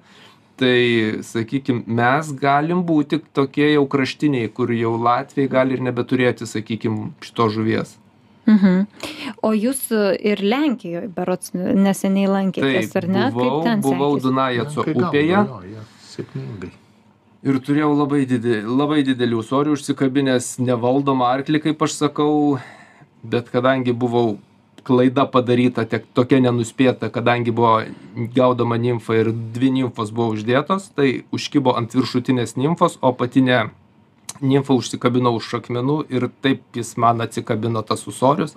Tai, 0.55 1.19
sakykime, 1.27 1.83
mes 1.87 2.29
galim 2.39 2.85
būti 2.87 3.19
tokie 3.35 3.73
jau 3.73 3.83
kraštiniai, 3.91 4.47
kur 4.55 4.71
jau 4.71 4.93
Latvijai 4.95 5.49
gali 5.51 5.75
ir 5.75 5.81
nebeturėti, 5.83 6.47
sakykime, 6.47 7.09
šito 7.25 7.49
žuvies. 7.51 7.97
Mhm. 8.47 8.85
O 9.43 9.51
jūs 9.57 9.81
ir 10.21 10.43
Lenkijoje, 10.45 11.09
berots, 11.11 11.51
neseniai 11.57 12.29
lankėtės, 12.29 12.91
Taip, 12.93 12.97
ar 13.01 13.07
ne? 13.09 13.25
buvau, 13.33 13.49
Kaip 13.49 13.67
ten 13.67 13.81
buvau? 13.83 14.11
Dunajaco 14.21 14.85
gaudo, 14.85 15.07
upėje 15.09 15.31
jo, 15.33 15.61
jie 15.73 15.83
Sėkmingai. 16.13 16.71
ir 17.43 17.59
turėjau 17.67 17.91
labai, 17.97 18.21
didel, 18.29 18.69
labai 18.69 19.01
didelį 19.03 19.39
usorių 19.41 19.75
užsikabinęs 19.75 20.53
nevaldomą 20.61 21.25
arklį, 21.35 21.63
kaip 21.67 21.81
aš 21.87 21.97
sakau, 22.05 22.59
bet 23.25 23.49
kadangi 23.51 23.91
buvau 23.91 24.37
klaida 24.85 25.25
padaryta, 25.29 25.85
tiek 25.89 26.05
tokia 26.13 26.39
nenuspėta, 26.45 27.09
kadangi 27.13 27.53
buvo 27.55 27.79
gaudoma 28.35 28.77
nimfa 28.77 29.17
ir 29.17 29.31
dvi 29.55 29.71
nimfos 29.79 30.11
buvo 30.13 30.35
uždėtos, 30.35 30.91
tai 30.97 31.25
užkibo 31.35 31.73
ant 31.77 31.95
viršutinės 31.97 32.55
nimfos, 32.59 32.99
o 33.01 33.11
patinė 33.17 33.69
nimfa 34.45 34.75
užsikabino 34.77 35.33
už 35.35 35.47
šakmenų 35.55 35.97
ir 36.13 36.27
taip 36.43 36.77
jis 36.77 36.95
man 37.01 37.23
atsikabino 37.25 37.81
tas 37.87 38.05
usorius, 38.09 38.53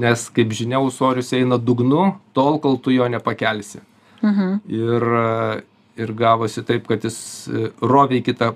nes, 0.00 0.26
kaip 0.34 0.52
žinia, 0.56 0.80
usorius 0.82 1.32
eina 1.36 1.58
dugnu, 1.60 2.12
tol, 2.36 2.58
kol 2.60 2.78
tu 2.82 2.92
jo 2.94 3.08
nepakelsi. 3.12 3.82
Mhm. 4.22 4.60
Ir, 4.70 5.08
ir 5.98 6.12
gavosi 6.18 6.62
taip, 6.66 6.86
kad 6.90 7.04
jis 7.04 7.18
e, 7.48 7.70
rovė 7.82 8.20
į 8.20 8.26
kitą 8.30 8.52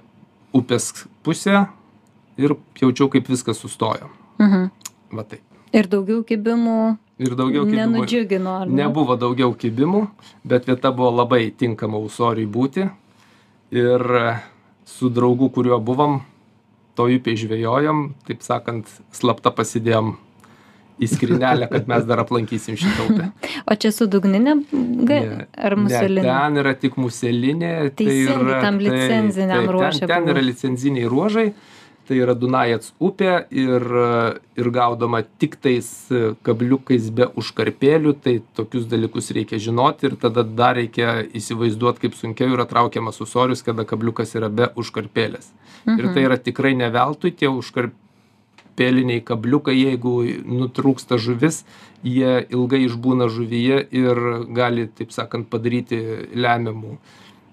upės 0.57 0.92
pusę 1.26 1.66
ir 2.40 2.55
jaučiau, 2.81 3.11
kaip 3.12 3.29
viskas 3.33 3.61
sustojo. 3.61 4.12
Mhm. 4.38 4.70
Va 5.16 5.24
taip. 5.26 5.42
Ir 5.76 5.88
daugiau 5.90 6.22
kibimų 6.26 6.96
Ir 7.18 7.33
daugiau 7.33 7.64
kibimų. 7.64 7.79
nenudžiugino, 7.81 8.55
ar 8.62 8.68
ne? 8.68 8.83
Nebuvo 8.83 9.14
daugiau 9.16 9.55
kibimų, 9.57 10.02
bet 10.44 10.66
vieta 10.68 10.90
buvo 10.92 11.09
labai 11.16 11.46
tinkama 11.57 11.96
usoriui 12.05 12.44
būti. 12.46 12.85
Ir 13.72 14.05
su 14.87 15.09
draugu, 15.11 15.48
kuriuo 15.50 15.79
buvom, 15.83 16.20
to 16.96 17.09
upėje 17.09 17.46
žvejojom, 17.46 18.02
taip 18.29 18.44
sakant, 18.44 18.90
slapta 19.16 19.50
pasidėjom 19.50 20.14
į 21.00 21.09
skrinelę, 21.12 21.66
kad 21.68 21.88
mes 21.90 22.05
dar 22.09 22.20
aplankysim 22.22 22.76
šitą 22.81 23.09
upę. 23.11 23.31
O 23.68 23.74
čia 23.76 23.90
su 23.92 24.07
dugninė 24.09 24.55
ga... 25.09 25.18
Ne, 25.20 25.46
ar 25.57 25.76
Ne, 25.76 25.83
muselinė? 25.88 26.22
ten 26.29 26.61
yra 26.62 26.72
tik 26.79 26.96
muselinė. 27.00 27.72
Teisingai, 27.96 28.61
tam 28.64 28.79
licenziniam 28.81 29.66
ruože 29.72 30.05
Ten, 30.05 30.09
ten 30.12 30.24
buvo. 30.24 30.37
yra 30.37 30.44
licenziniai 30.46 31.09
ruožai. 31.12 31.48
Tai 32.06 32.16
yra 32.22 32.36
Dunajats 32.38 32.92
upė 33.02 33.32
ir, 33.50 33.84
ir 34.54 34.68
gaudoma 34.70 35.24
tik 35.42 35.56
tais 35.62 35.88
kabliukais 36.46 37.08
be 37.10 37.26
užkarpėlių, 37.40 38.12
tai 38.22 38.36
tokius 38.54 38.86
dalykus 38.86 39.32
reikia 39.34 39.58
žinoti 39.62 40.06
ir 40.06 40.14
tada 40.22 40.44
dar 40.46 40.76
reikia 40.78 41.18
įsivaizduoti, 41.26 42.04
kaip 42.04 42.14
sunkiau 42.14 42.54
yra 42.54 42.68
traukiamas 42.70 43.18
usorius, 43.24 43.64
kada 43.66 43.82
kabliukas 43.88 44.36
yra 44.38 44.52
be 44.52 44.70
užkarpėlės. 44.78 45.50
Mhm. 45.84 45.98
Ir 45.98 46.14
tai 46.14 46.26
yra 46.28 46.38
tikrai 46.38 46.76
ne 46.78 46.92
veltui 46.94 47.34
tie 47.34 47.50
užkarpėliniai 47.50 49.26
kabliukai, 49.26 49.74
jeigu 49.74 50.16
nutrūksta 50.46 51.18
žuvis, 51.18 51.64
jie 52.06 52.38
ilgai 52.54 52.84
išbūna 52.86 53.26
žuvyje 53.34 53.82
ir 53.90 54.24
gali, 54.54 54.86
taip 54.94 55.10
sakant, 55.10 55.50
padaryti 55.50 55.98
lemiamų 56.38 57.00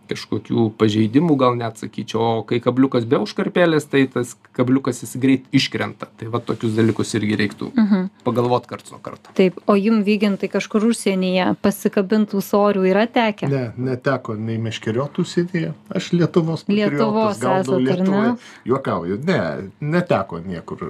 kažkokių 0.09 0.65
pažeidimų, 0.77 1.35
gal 1.39 1.55
net 1.59 1.77
sakyčiau, 1.81 2.21
o 2.39 2.43
kai 2.47 2.59
kabliukas 2.63 3.05
be 3.09 3.17
užkarpėlės, 3.23 3.87
tai 3.89 4.05
tas 4.11 4.35
kabliukas 4.53 5.03
jis 5.03 5.15
greit 5.21 5.45
iškrenta. 5.55 6.09
Tai 6.19 6.27
va 6.33 6.41
tokius 6.43 6.75
dalykus 6.77 7.13
irgi 7.17 7.37
reiktų 7.39 7.71
Mhm. 7.75 8.09
pagalvoti 8.23 8.67
karts 8.67 8.91
nuo 8.91 8.99
karto. 9.01 9.31
Taip, 9.33 9.59
o 9.67 9.75
jum 9.75 10.03
vygintai 10.03 10.49
kažkur 10.51 10.83
užsienyje 10.91 11.55
pasikabintų 11.63 12.41
sorių 12.43 12.85
yra 12.91 13.07
tekę? 13.07 13.49
Ne, 13.49 13.63
neteko 13.77 14.35
nei 14.37 14.57
meškeriotų 14.57 15.23
sėdėję. 15.23 15.73
Aš 15.89 16.11
Lietuvos 16.13 16.65
Lietuvos 16.67 17.39
gaudau 17.39 17.59
esat, 17.59 17.69
ar 17.73 17.79
ne? 17.79 18.03
Lietuvoje. 18.03 18.37
Juokauju, 18.65 19.19
ne, 19.25 19.39
neteko 19.81 20.39
niekur 20.43 20.83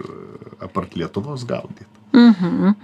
apart 0.62 0.96
Lietuvos 0.96 1.46
gaudyti. 1.46 1.86
Mhm. 2.14 2.76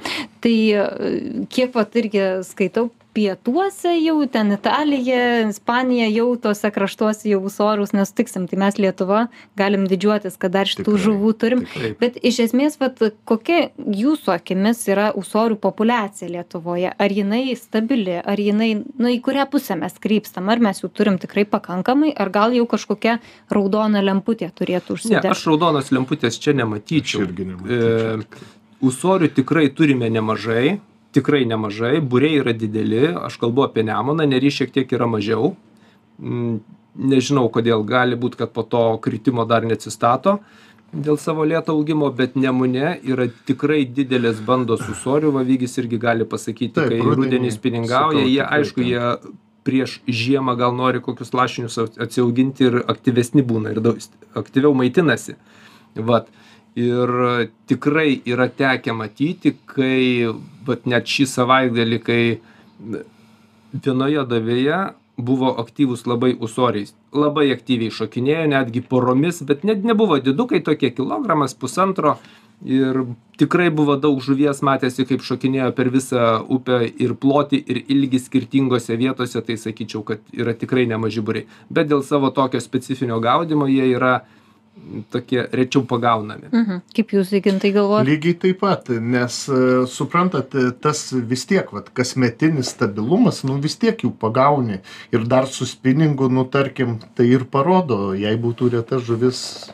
Tai 0.41 0.55
e, 0.73 1.45
kiek 1.49 1.73
vat 1.75 1.93
irgi 1.95 2.23
skaitau, 2.43 2.89
pietuose 3.19 3.91
jau 3.99 4.15
ten 4.31 4.53
Italija, 4.55 5.49
Ispanija 5.49 6.07
jau 6.07 6.29
tose 6.39 6.69
kraštuose 6.71 7.27
jau 7.27 7.41
usorius 7.49 7.91
nesutiksim, 7.95 8.45
tai 8.47 8.59
mes 8.61 8.77
Lietuva 8.79 9.25
galim 9.59 9.83
didžiuotis, 9.91 10.37
kad 10.39 10.53
dar 10.55 10.69
šitų 10.69 10.85
Tikrai, 10.87 11.01
žuvų 11.05 11.33
turim. 11.41 11.63
Taip. 11.73 11.97
Bet 11.99 12.19
iš 12.25 12.39
esmės, 12.45 12.77
vat, 12.79 13.01
kokia 13.27 13.59
jūsų 13.75 14.31
akimis 14.37 14.85
yra 14.87 15.09
usorių 15.19 15.59
populiacija 15.59 16.31
Lietuvoje? 16.31 16.93
Ar 16.95 17.15
jinai 17.17 17.43
stabili, 17.59 18.15
ar 18.23 18.39
jinai, 18.39 18.71
na, 18.95 19.11
į 19.11 19.19
kurią 19.25 19.49
pusę 19.51 19.75
mes 19.79 19.99
krypstam? 19.99 20.47
Ar 20.53 20.63
mes 20.63 20.79
jų 20.83 20.91
turim 20.95 21.19
tikrai 21.19 21.43
pakankamai, 21.49 22.13
ar 22.15 22.31
gal 22.33 22.55
jau 22.55 22.63
kažkokia 22.71 23.17
raudona 23.51 24.03
lemputė 24.05 24.47
turėtų 24.55 24.95
Ne, 24.95 24.99
užsidegti? 24.99 25.33
aš 25.35 25.43
raudonos 25.51 25.91
lemputės 25.95 26.39
čia 26.39 26.55
nematyčiau. 26.55 27.25
irgi 27.27 27.49
nematyčiau. 27.51 28.15
E, 28.15 28.55
Usorių 28.79 29.27
tikrai 29.35 29.65
turime 29.75 30.07
nemažai, 30.07 30.77
tikrai 31.15 31.43
nemažai, 31.49 31.97
būriai 32.01 32.41
yra 32.43 32.53
dideli, 32.53 33.07
aš 33.17 33.39
kalbu 33.41 33.67
apie 33.67 33.85
Nemoną, 33.87 34.27
nerį 34.29 34.51
šiek 34.61 34.73
tiek 34.75 34.91
yra 34.97 35.09
mažiau. 35.09 35.55
Mm, 36.21 36.59
Nežinau 36.99 37.45
kodėl, 37.53 37.85
gali 37.87 38.17
būti, 38.19 38.41
kad 38.41 38.49
po 38.51 38.65
to 38.67 38.81
kritimo 38.99 39.45
dar 39.47 39.63
neatsistato 39.63 40.39
dėl 40.93 41.19
savo 41.21 41.45
lėto 41.45 41.73
augimo, 41.75 42.09
bet 42.15 42.35
Nemune 42.35 42.95
yra 43.05 43.27
tikrai 43.47 43.83
didelės 43.85 44.41
bandos 44.45 44.81
usorių, 44.89 45.31
Vavygis 45.35 45.77
irgi 45.81 45.99
gali 46.01 46.25
pasakyti, 46.25 46.73
Taip, 46.79 46.95
kai 46.95 47.15
rudenį 47.19 47.51
spiningauja, 47.53 48.25
jie 48.25 48.41
aišku, 48.45 48.83
jie 48.85 49.13
prieš 49.67 49.99
žiemą 50.07 50.55
gal 50.57 50.73
nori 50.75 51.01
kokius 51.03 51.33
lašinius 51.35 51.77
atsiauginti 51.85 52.69
ir 52.69 52.81
aktyvesni 52.89 53.43
būna 53.45 53.75
ir 53.75 53.81
daug, 53.85 53.99
aktyviau 54.39 54.73
maitinasi. 54.77 55.37
Vat. 55.95 56.29
ir 56.79 57.09
tikrai 57.67 58.21
yra 58.29 58.45
tekę 58.47 58.93
matyti 58.93 59.55
kai 59.67 60.29
vat 60.69 60.87
net 60.89 61.09
šį 61.09 61.27
savaitgalį 61.33 61.99
kai 62.05 62.21
vienoje 63.73 64.25
duobėje 64.31 64.79
buvo 65.19 65.51
aktyvūs 65.61 66.05
labai 66.07 66.31
ūsoriai 66.39 66.87
labai 67.15 67.49
aktyviai 67.53 67.93
šokinėjo 67.93 68.45
netgi 68.53 68.83
poromis 68.85 69.41
bet 69.45 69.65
net 69.67 69.83
nebuvo 69.87 70.19
didukai 70.23 70.61
tokie 70.65 70.91
kilogramas 70.95 71.55
pusantro. 71.57 72.17
Ir 72.59 73.05
tikrai 73.39 73.69
buvo 73.71 73.95
daug 73.95 74.17
žuvies 74.19 74.59
matėsi 74.67 75.05
kaip 75.07 75.21
šokinėjo 75.23 75.69
per 75.77 75.87
visą 75.93 76.41
upę 76.51 76.81
ir 76.91 77.13
plotį 77.15 77.61
ir 77.71 77.77
ilgį 77.87 78.19
skirtingose 78.19 78.97
vietose. 78.99 79.39
Tai 79.39 79.55
sakyčiau 79.55 80.03
kad 80.03 80.19
yra 80.35 80.51
tikrai 80.51 80.83
nemaži 80.89 81.23
būriai. 81.23 81.47
Bet 81.71 81.87
dėl 81.87 82.03
savo 82.03 82.33
tokio 82.35 82.59
specifinio 82.59 83.21
gaudymo 83.23 83.69
jie 83.71 83.87
yra 83.93 84.17
tokie 85.13 85.43
rečiau 85.53 85.83
pagaunami. 85.87 86.49
Mhm. 86.51 86.81
Kaip 86.95 87.13
jūs, 87.15 87.33
Vygintai, 87.35 87.71
galvojate? 87.75 88.09
Lygiai 88.09 88.37
taip 88.43 88.61
pat, 88.63 88.89
nes 88.89 89.41
e, 89.49 89.61
suprantat, 89.89 90.55
tas 90.83 91.03
vis 91.13 91.45
tiek, 91.49 91.71
vat, 91.75 91.91
kasmetinis 91.95 92.73
stabilumas, 92.75 93.43
nu 93.47 93.59
vis 93.63 93.77
tiek 93.79 94.05
jų 94.05 94.13
pagauni. 94.19 94.81
Ir 95.15 95.27
dar 95.29 95.47
su 95.47 95.67
spiningu, 95.69 96.29
nu 96.31 96.45
tarkim, 96.49 96.99
tai 97.15 97.29
ir 97.31 97.45
parodo, 97.49 98.13
jei 98.17 98.35
būtų 98.39 98.73
reta 98.77 98.99
žuvis 99.03 99.69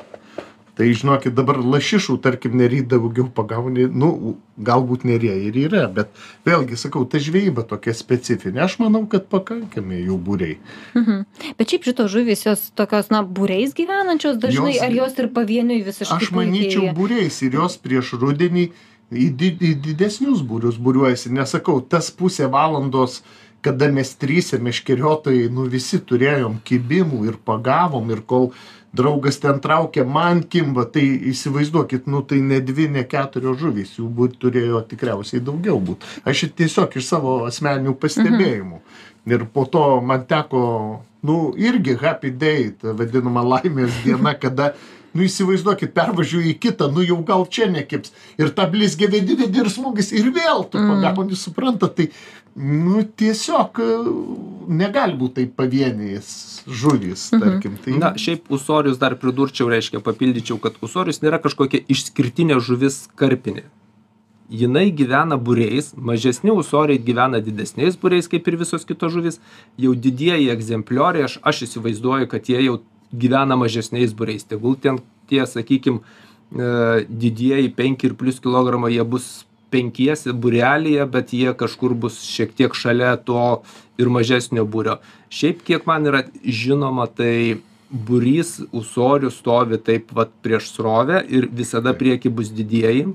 tai 0.76 0.92
žinokit 0.96 1.36
dabar 1.36 1.60
lašišų 1.64 2.18
tarkim 2.24 2.58
nery 2.60 2.82
daugiau 2.84 3.28
pagauni 3.32 3.88
nu 3.88 4.36
galbūt 4.56 5.06
neryje 5.08 5.36
ir 5.48 5.60
yra 5.66 5.86
bet 5.92 6.12
vėlgi 6.48 6.80
sakau 6.80 7.06
ta 7.10 7.22
žvejyba 7.24 7.64
tokia 7.70 7.96
specifinė 7.96 8.66
aš 8.66 8.78
manau 8.84 9.06
kad 9.12 9.30
pakankami 9.32 10.02
jų 10.04 10.18
būriai 10.28 10.58
mhm. 10.96 11.24
bet 11.60 11.72
šiaip 11.72 11.88
šitos 11.88 12.12
žuvys 12.12 12.46
jos 12.48 12.68
tokios 12.76 13.12
na 13.14 13.24
būriais 13.24 13.76
gyvenančios 13.78 14.42
dažnai 14.42 14.76
Jos- 14.76 14.84
ar 14.88 15.00
jos 15.00 15.24
ir 15.24 15.32
pavieniui 15.38 15.80
visiškai 15.88 16.20
aš 16.20 16.36
manyčiau 16.36 16.92
būriais 16.98 17.40
ir 17.48 17.58
jos 17.62 17.80
prieš 17.80 18.16
rudenį 18.20 18.68
į, 19.16 19.26
di 19.40 19.54
į 19.56 19.74
didesnius 19.90 20.44
būrius 20.44 20.80
būriuojasi 20.82 21.32
nesakau 21.36 21.80
tas 21.82 22.12
pusė 22.12 22.52
valandos 22.52 23.22
kada 23.66 23.88
mes 23.90 24.12
tryse 24.22 24.60
meškeriotojai 24.62 25.50
nu 25.50 25.66
visi 25.72 25.98
turėjom 25.98 26.60
kibimų 26.68 27.24
ir 27.32 27.38
pagavom 27.50 28.12
ir 28.14 28.22
kol 28.30 28.52
draugas 28.98 29.40
ten 29.44 29.60
traukė 29.64 30.06
man 30.08 30.44
kimba 30.44 30.86
tai 30.92 31.06
įsivaizduokit 31.32 32.08
nu 32.12 32.22
tai 32.28 32.42
ne 32.42 32.62
dvi 32.64 32.88
ne 32.92 33.04
keturios 33.10 33.60
žuvys 33.62 33.96
jų 34.00 34.10
būt 34.20 34.38
turėjo 34.44 34.84
tikriausiai 34.92 35.44
daugiau 35.44 35.80
būt. 35.90 36.06
Aš 36.26 36.48
tiesiog 36.58 36.96
iš 37.00 37.10
savo 37.12 37.36
asmeninių 37.50 37.96
pastebėjimų. 38.02 38.82
Ir 39.26 39.48
po 39.50 39.66
to 39.66 39.84
man 40.06 40.26
teko 40.30 40.62
nu 41.26 41.38
irgi 41.58 41.96
happy 41.98 42.30
day 42.30 42.70
ta 42.82 42.94
vadinama 42.98 43.44
laimės 43.56 44.04
diena 44.06 44.36
kada 44.44 44.74
nu 45.16 45.26
įsivaizduokit 45.26 45.94
pervažiuoji 45.96 46.54
į 46.54 46.58
kitą 46.68 46.90
nu 46.94 47.06
jau 47.06 47.22
gal 47.28 47.46
čia 47.48 47.70
nekibs 47.72 48.14
ir 48.42 48.52
tą 48.56 48.68
blizgę 48.72 49.10
vedi 49.12 49.38
vedi 49.40 49.64
ir 49.64 49.72
smūgis 49.72 50.12
ir 50.16 50.32
vėl 50.36 50.66
tu 50.70 50.82
pagauni 50.82 51.40
suprantat 51.40 51.96
tai 52.00 52.10
nu 52.56 53.04
tiesiog 53.04 53.80
e, 53.84 53.88
negali 54.72 55.18
būt 55.20 55.40
tai 55.40 55.48
pavienės 55.62 56.28
žuvys 56.68 57.30
tarkim 57.36 57.80
tai 57.84 57.98
Na, 58.00 58.14
šiaip 58.20 58.52
usorius 58.54 59.00
dar 59.02 59.18
pridurčiau, 59.20 59.68
reiškia, 59.72 60.04
papildyčiau, 60.04 60.60
kad 60.64 60.78
usorius 60.86 61.20
nėra 61.24 61.42
kažkokia 61.44 61.84
išskirtinė 61.92 62.62
žuvis 62.64 63.06
karpinė. 63.20 63.66
Jinai 64.46 64.92
gyvena 64.94 65.40
būriais, 65.42 65.96
mažesni 65.98 66.54
usoriai 66.54 67.02
gyvena 67.02 67.40
didesniais 67.42 67.96
būriais, 67.98 68.28
kaip 68.30 68.46
ir 68.48 68.60
visos 68.62 68.86
kitos 68.86 69.12
žuvis. 69.16 69.40
Jau 69.82 69.96
didieji 69.98 70.52
egzemplioriai, 70.54 71.26
aš, 71.26 71.40
aš 71.42 71.64
įsivaizduoju, 71.66 72.30
kad 72.30 72.52
jie 72.52 72.62
jau 72.62 72.76
gyvena 73.22 73.58
mažesniais 73.60 74.14
būriais. 74.18 74.48
Tegul 74.48 74.78
ten 74.82 75.02
tie, 75.30 75.44
sakykime, 75.50 76.02
didieji 77.10 77.74
5 77.76 78.08
ir 78.08 78.16
plus 78.20 78.40
kilogramo, 78.40 78.92
jie 78.92 79.04
bus 79.04 79.46
penkiesi 79.74 80.32
būrelyje, 80.32 81.06
bet 81.12 81.34
jie 81.34 81.52
kažkur 81.58 81.96
bus 81.98 82.22
šiek 82.24 82.54
tiek 82.56 82.76
šalia 82.78 83.16
to 83.18 83.64
ir 84.00 84.12
mažesnio 84.14 84.64
būrio. 84.64 85.00
Šiaip 85.34 85.64
kiek 85.68 85.88
man 85.90 86.06
yra 86.08 86.24
žinoma, 86.46 87.10
tai 87.10 87.62
būrys 87.90 88.60
usorių 88.76 89.32
stovi 89.34 89.80
taip 89.82 90.10
pat 90.16 90.32
prieš 90.46 90.72
srovę 90.76 91.22
ir 91.30 91.50
visada 91.52 91.94
prieki 91.98 92.32
bus 92.34 92.50
didieji, 92.54 93.10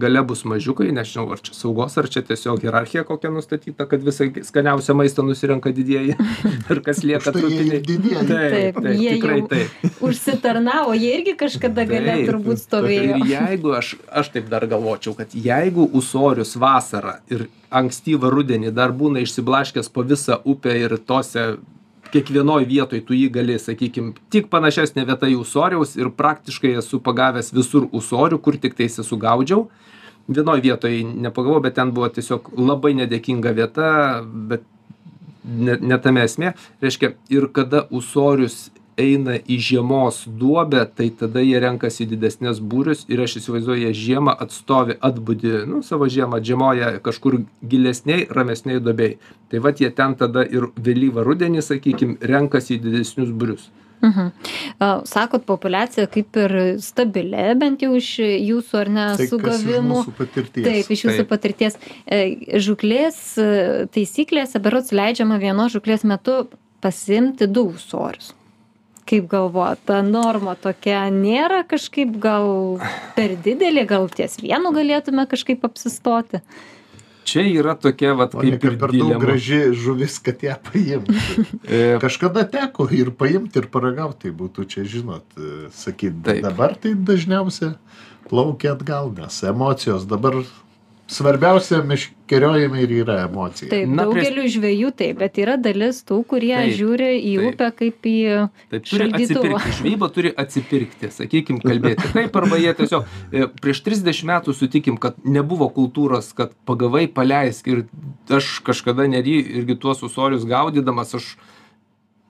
gale 0.00 0.22
bus 0.26 0.44
mažiukai, 0.48 0.88
nežinau, 0.94 1.26
ar 1.34 1.40
čia 1.44 1.54
saugos, 1.56 1.96
ar 2.00 2.08
čia 2.10 2.22
tiesiog 2.26 2.62
hierarchija 2.64 3.04
kokia 3.08 3.30
nustatyta, 3.34 3.86
kad 3.90 4.02
visą 4.06 4.28
skaniausią 4.48 4.96
maistą 4.98 5.24
nusirenka 5.26 5.72
didieji 5.74 6.14
ir 6.72 6.80
kas 6.86 7.02
lieka 7.06 7.32
ir 7.32 7.38
trupiniai. 7.40 7.80
didieji. 7.84 8.24
Taip, 8.28 8.28
Taip, 8.28 8.80
taip, 8.82 8.88
jie 9.00 9.14
tikrai 9.16 9.40
taip. 9.50 10.02
užsitarnavo 10.08 10.94
jie 10.98 11.14
irgi 11.18 11.34
kažkada 11.40 11.84
gale 11.88 12.14
Taip. 12.18 12.28
turbūt 12.30 12.62
stovėjo 12.64 13.18
Ir 13.20 13.30
jeigu 13.32 13.74
aš, 13.78 13.94
aš 14.22 14.32
taip 14.34 14.48
dar 14.52 14.66
galvočiau, 14.70 15.14
kad 15.18 15.34
jeigu 15.34 15.88
usorius 15.98 16.54
vasarą 16.60 17.18
ir 17.32 17.46
ankstyvą 17.70 18.30
rudenį 18.32 18.72
dar 18.76 18.94
būna 18.96 19.20
išsiblaškęs 19.26 19.90
po 19.92 20.04
visą 20.08 20.38
upę 20.48 20.72
ir 20.86 20.96
tose 20.98 21.56
kiekvienoj 22.12 22.64
vietoj 22.68 23.02
tu 23.06 23.16
jį 23.16 23.28
gali, 23.34 23.58
sakykim, 23.60 24.12
tik 24.32 24.48
panašesnė 24.52 25.04
vieta 25.08 25.28
į 25.30 25.38
usoriaus 25.42 25.96
ir 25.98 26.10
praktiškai 26.16 26.74
esu 26.80 27.00
pagavęs 27.04 27.52
visur 27.56 27.88
usorių, 27.92 28.40
kur 28.42 28.58
tik 28.60 28.76
tai 28.78 28.88
esu 28.88 29.20
gaudžiau. 29.20 29.68
Vienoj 30.28 30.60
vietoj 30.64 30.96
nepagavau, 31.08 31.62
bet 31.64 31.78
ten 31.78 31.92
buvo 31.96 32.10
tiesiog 32.12 32.50
labai 32.58 32.92
nedėkinga 32.98 33.54
vieta, 33.56 33.86
bet 34.24 34.66
ne, 35.44 35.78
ne 35.80 35.98
tame 36.04 36.24
esmė. 36.28 36.52
Reiškia, 36.84 37.14
ir 37.32 37.48
kada 37.56 37.86
usorius 37.94 38.68
eina 38.98 39.38
į 39.38 39.58
žiemos 39.68 40.22
duobę, 40.40 40.84
tai 40.98 41.08
tada 41.14 41.42
jie 41.44 41.58
renkasi 41.62 42.06
didesnės 42.10 42.60
būrius 42.60 43.04
ir 43.08 43.22
aš 43.24 43.38
įsivaizduoju, 43.40 43.86
jie 43.86 43.94
žiemą 44.02 44.34
atstovi, 44.44 44.98
atbudi, 45.00 45.54
nu, 45.70 45.82
savo 45.86 46.10
žiemą 46.10 46.42
žiemoja 46.44 46.94
kažkur 47.04 47.40
gilesniai, 47.62 48.26
ramesniai 48.34 48.82
duobėjai. 48.84 49.18
Tai 49.48 49.64
vad 49.64 49.80
jie 49.80 49.90
ten 49.94 50.16
tada 50.18 50.44
ir 50.44 50.70
vėlyvą 50.76 51.24
rudenį, 51.26 51.64
sakykime, 51.64 52.18
renkasi 52.20 52.76
į 52.76 52.82
didesnius 52.88 53.30
būrius. 53.32 53.70
Mhm. 54.00 54.30
A, 54.78 55.00
Sakot, 55.04 55.42
populiacija 55.46 56.06
kaip 56.06 56.36
ir 56.38 56.54
stabili, 56.82 57.48
bent 57.58 57.82
jau 57.82 57.90
iš 57.98 58.12
jūsų 58.22 58.80
ar 58.82 58.90
ne 58.94 59.06
tai 59.18 59.26
iš 59.26 59.32
sugavimų. 59.32 60.02
patirties 60.18 60.68
Taip, 60.68 60.92
iš 60.94 61.04
jūsų 61.06 61.24
Taip. 61.24 61.30
patirties. 61.32 61.78
E, 62.06 62.20
Žuklės 62.62 63.18
e, 63.42 63.48
taisyklėse, 63.94 64.62
berots 64.62 64.94
leidžiama 64.94 65.40
vienos 65.42 65.74
žuklės 65.74 66.06
metu 66.06 66.44
pasimti 66.84 67.50
du 67.50 67.72
ūsorius. 67.72 68.36
Kaip 69.08 69.28
galvojat, 69.30 69.80
ta 69.88 70.02
norma 70.04 70.52
tokia 70.60 71.06
nėra 71.12 71.62
kažkaip 71.68 72.18
gal 72.20 72.76
per 73.16 73.38
didelė, 73.44 73.86
gal 73.88 74.10
ties 74.12 74.36
vienu 74.42 74.74
galėtume 74.76 75.24
kažkaip 75.30 75.64
apsistoti? 75.64 76.42
Čia 77.28 77.44
yra 77.44 77.74
tokia, 77.76 78.14
vad, 78.16 78.32
o 78.36 78.40
kaip 78.40 78.62
ir 78.64 78.76
per 78.80 78.92
daug 78.92 78.94
dilema. 78.94 79.20
graži 79.20 79.58
žuvis 79.76 80.16
kad 80.24 80.40
ją 80.44 80.54
paimti 80.64 81.44
E, 81.68 81.98
kažkada 82.00 82.46
teko 82.48 82.86
ir 82.94 83.10
paimti 83.16 83.60
ir 83.60 83.68
paragauti 83.72 84.26
tai 84.26 84.32
būtų 84.36 84.64
čia 84.72 84.84
žinot 84.88 85.36
e, 85.36 85.68
sakyt 85.76 86.22
Taip. 86.24 86.40
dabar 86.46 86.76
tai 86.80 86.94
dažniausia 86.96 87.74
plaukia 88.30 88.72
atgal 88.76 89.12
nes 89.16 89.42
emocijos 89.44 90.08
dabar 90.08 90.40
svarbiausia 91.08 91.80
meškeriojime 91.88 92.82
ir 92.84 92.92
yra 93.00 93.16
emocija 93.24 93.70
Taip, 93.70 93.88
Na, 93.88 94.04
daugeliu 94.04 94.44
žvėjų 94.52 94.90
taip, 94.98 95.18
bet 95.22 95.38
yra 95.40 95.56
dalis 95.60 96.02
tų, 96.06 96.20
kurie 96.28 96.52
Taip, 96.52 96.74
žiūri 96.76 97.10
į 97.16 97.34
taip. 97.38 97.46
upę 97.48 97.68
kaip 97.78 98.08
į... 98.10 98.16
Tai 98.68 98.80
turi 98.84 99.06
Šaldytuvą. 99.06 99.44
atsipirkti, 99.44 99.76
žvejyba 99.78 100.10
turi 100.14 100.32
atsipirkti, 100.44 101.10
sakykim, 101.14 101.60
kalbėti. 101.64 102.10
Taip, 102.12 102.36
arba 102.42 102.60
jie 102.60 102.74
tiesiog 102.82 103.08
e, 103.32 103.46
prieš 103.62 103.80
30 103.86 104.28
metų 104.32 104.56
sutikim, 104.56 105.00
kad 105.00 105.16
nebuvo 105.24 105.70
kultūros, 105.72 106.34
kad 106.36 106.52
pagavai 106.68 107.06
paleisk 107.08 107.72
ir 107.72 107.86
aš 108.28 108.58
kažkada 108.68 109.08
nerį 109.08 109.38
irgi 109.62 109.78
tuos 109.80 110.04
usorius 110.04 110.44
gaudydamas, 110.48 111.16
aš 111.16 111.32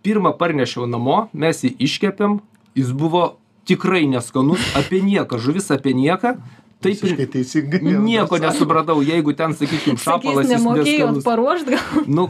pirmą 0.07 0.37
parnešiau 0.39 0.87
namo, 0.87 1.27
mes 1.35 1.67
jį 1.67 1.75
iškepėm, 1.89 2.39
jis 2.79 2.95
buvo 2.95 3.27
tikrai 3.69 4.07
neskanus, 4.09 4.63
apie 4.79 5.03
nieką, 5.05 5.37
žuvis 5.43 5.69
apie 5.75 5.93
nieką. 5.93 6.39
Taip 6.79 6.95
visiškai 6.95 7.25
ir 7.27 7.31
teisingai 7.33 7.81
nieko 8.07 8.39
nesupratau, 8.39 9.01
jeigu 9.03 9.33
ten, 9.35 9.55
sakykim, 9.59 9.97
Sakys, 9.99 10.05
šapalas 10.05 10.47
jis 10.47 10.53
nemokėjot 10.57 11.23
paruošti, 11.27 11.75
gal 11.75 12.05
Nu, 12.07 12.29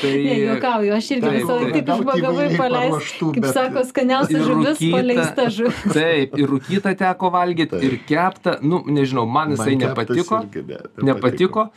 tai... 0.00 0.12
ne, 0.24 0.34
juokauju, 0.44 0.92
aš 0.94 1.08
irgi 1.16 1.24
Taip, 1.26 1.36
visą 1.40 1.56
laiką 1.56 1.66
taip. 1.66 1.74
tik 1.76 1.86
Gauti 1.88 2.02
užbagavai 2.04 2.32
įvairiai 2.46 2.60
paleist, 2.60 2.94
paruoštų, 2.94 3.28
kaip 3.34 3.44
bet- 3.44 3.54
sako, 3.58 3.82
skaniausia 3.90 4.36
Ir 4.38 4.46
žuvis 4.48 4.82
paleista 4.94 5.46
žuvis. 5.58 5.84
Taip, 5.94 6.34
ir 6.38 6.52
rūkytą 6.54 6.94
teko 7.02 7.30
valgyti, 7.34 7.70
Taip. 7.74 7.86
ir 7.88 7.98
keptą, 8.08 8.56
nu, 8.62 8.80
nežinau, 8.86 9.26
man 9.30 9.54
jisai 9.54 9.74
Man 9.76 9.84
nepatiko, 9.88 10.40
irgi 10.46 10.64
ne- 10.72 11.12
nepatiko. 11.12 11.68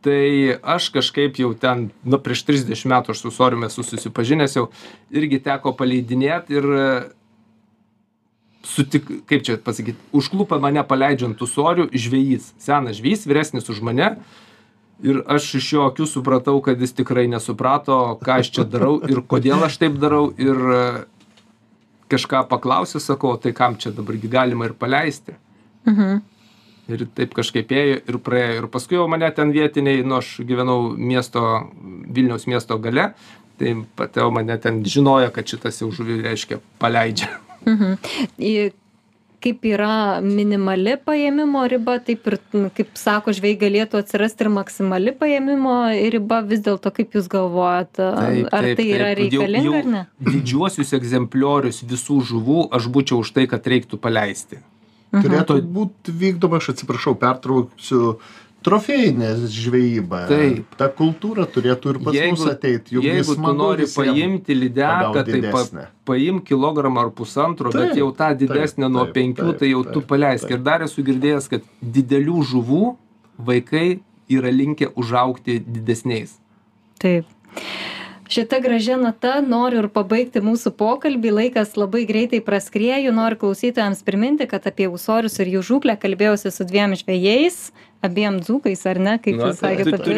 Tai 0.00 0.20
aš 0.64 0.86
kažkaip 0.94 1.36
jau 1.36 1.50
ten, 1.60 1.90
nu, 2.08 2.16
prieš 2.24 2.46
30 2.48 2.86
metų 2.88 3.12
aš 3.12 3.18
su 3.20 3.30
Soriumi 3.36 3.66
esu 3.68 3.82
susipažinęs 3.84 4.54
jau, 4.56 4.70
irgi 5.12 5.42
teko 5.44 5.74
paleidinėti 5.76 6.56
ir 6.56 6.68
sutik, 8.66 9.08
kaip 9.28 9.44
čia 9.46 9.56
pasakyti, 9.62 9.98
užklupą 10.16 10.60
mane 10.60 10.82
paleidžiant 10.86 11.40
usorių 11.40 11.88
žvėjys, 11.96 12.52
senas 12.60 12.98
žvėjys, 13.00 13.26
vyresnis 13.28 13.70
už 13.72 13.82
mane. 13.86 14.14
Ir 15.00 15.22
aš 15.32 15.54
iš 15.56 15.68
jo 15.72 15.86
akių 15.88 16.04
supratau, 16.04 16.58
kad 16.60 16.80
jis 16.80 16.92
tikrai 16.92 17.24
nesuprato, 17.32 18.18
ką 18.20 18.42
aš 18.42 18.50
čia 18.52 18.66
darau 18.68 18.98
ir 19.08 19.22
kodėl 19.24 19.64
aš 19.64 19.78
taip 19.80 19.96
darau. 20.00 20.26
Ir 20.36 20.60
e, 20.60 20.82
kažką 22.12 22.44
paklausiu, 22.50 23.00
sakau, 23.00 23.32
tai 23.40 23.54
kam 23.56 23.78
čia 23.80 23.94
dabargi 23.96 24.28
galima 24.28 24.68
ir 24.68 24.76
paleisti. 24.76 25.38
Mhm. 25.88 26.20
Ir 26.90 27.06
taip 27.16 27.32
kažkaip 27.38 27.72
ėjo 27.72 28.00
ir 28.02 28.20
praėjo. 28.20 28.54
Ir 28.60 28.70
paskui 28.72 28.98
jau 28.98 29.08
mane 29.08 29.30
ten 29.32 29.54
vietiniai, 29.56 30.04
nu 30.04 30.18
aš 30.18 30.40
gyvenau 30.44 30.90
miesto, 30.92 31.70
Vilniaus 32.10 32.48
miesto 32.50 32.76
gale, 32.82 33.12
tai 33.56 33.78
pateu 33.96 34.28
mane 34.34 34.58
ten 34.60 34.82
žinojo, 34.84 35.30
kad 35.32 35.48
šitas 35.48 35.80
jau 35.80 35.88
žuvį 35.94 36.24
reiškia 36.26 36.60
paleidžia. 36.82 37.38
Mhm. 37.66 37.96
Į 38.38 38.54
kaip 39.40 39.62
yra 39.64 40.20
minimali 40.20 40.98
paėmimo 41.00 41.62
riba, 41.72 41.94
taip 42.04 42.26
ir, 42.28 42.36
n, 42.52 42.66
kaip 42.76 42.90
sako, 43.00 43.32
žvėjai 43.36 43.56
galėtų 43.62 44.00
atsirasti 44.02 44.44
ir 44.44 44.50
maksimali 44.52 45.14
paėmimo 45.16 45.76
riba, 46.12 46.42
vis 46.44 46.60
dėlto 46.66 46.92
kaip 46.92 47.16
Jūs 47.16 47.30
galvojat, 47.32 47.94
Taip, 47.96 48.50
ar 48.52 48.68
taip, 48.68 48.76
tai 48.76 48.86
yra 48.90 49.08
taip. 49.14 49.32
Jau- 49.32 49.40
reikalinga 49.46 49.64
jau 49.64 49.78
ar 49.78 49.88
ne? 49.94 50.02
Didžiuosius 50.28 50.92
egzempliorius 50.98 51.80
visų 51.88 52.20
žuvų 52.32 52.68
aš 52.76 52.90
būčiau 52.92 53.22
už 53.24 53.32
tai, 53.38 53.46
kad 53.48 53.64
reiktų 53.64 53.96
paleisti. 54.00 54.60
Mhm. 55.10 55.24
Turėtų 55.24 55.56
būti 55.72 56.12
vykdoma, 56.14 56.60
aš 56.60 56.74
atsiprašau, 56.74 57.16
pertrauksiu, 57.18 58.18
trofėjinė 58.66 59.30
žvejyba. 59.50 60.24
Taip. 60.30 60.74
Ta 60.80 60.90
kultūra 60.92 61.46
turėtų 61.50 61.94
ir 61.94 62.00
pas 62.04 62.18
mus 62.32 62.44
ateiti. 62.50 62.96
Juk 62.96 63.06
jeigu 63.06 63.36
tu 63.38 63.54
nori 63.56 63.88
paimti 63.90 64.56
lydeką, 64.56 65.24
tai 65.28 65.42
pa, 65.48 65.86
paimk 66.10 66.46
kilogramą 66.50 67.06
ar 67.06 67.14
pusantro, 67.16 67.72
bet 67.74 67.90
Taip, 67.92 68.00
jau 68.02 68.10
tą 68.16 68.32
didesnę 68.42 68.86
taip, 68.86 68.96
nuo 68.96 69.06
taip, 69.06 69.16
penkių, 69.18 69.48
taip, 69.52 69.62
tai 69.62 69.72
jau 69.72 69.84
tu 69.88 70.00
taip, 70.00 70.08
paleisk. 70.12 70.48
taip. 70.48 70.58
Ir 70.58 70.66
dar 70.68 70.84
esu 70.86 71.06
girdėjęs, 71.06 71.48
kad 71.52 71.70
didelių 71.80 72.44
žuvų 72.52 72.84
vaikai 73.50 73.86
yra 74.30 74.52
linkę 74.54 74.92
užaukti 75.00 75.60
didesniais. 75.64 76.36
Taip. 77.00 77.28
Šita 78.30 78.60
gražia 78.62 78.94
nata 78.94 79.40
noriu 79.42 79.80
ir 79.82 79.86
pabaigti 79.90 80.38
mūsų 80.38 80.70
pokalbį. 80.78 81.32
Laikas 81.34 81.72
labai 81.74 82.04
greitai 82.06 82.38
praskrieju. 82.46 83.10
Noriu 83.10 83.40
klausytojams 83.40 84.04
priminti, 84.06 84.46
kad 84.46 84.68
apie 84.70 84.86
ūsorius 84.86 85.40
ir 85.42 85.50
jų 85.56 85.64
žūklę 85.66 85.96
kalbėjausi 85.98 86.52
su 86.54 86.66
dviem 86.68 86.94
žvėjais, 87.00 87.72
abiem 88.02 88.40
dzūkais, 88.40 88.82
ar 88.90 88.98
ne, 88.98 89.14
kaip 89.22 89.36
jūs 89.36 89.60
tai- 89.60 89.76
sakėte, 89.76 89.98
tai 89.98 90.14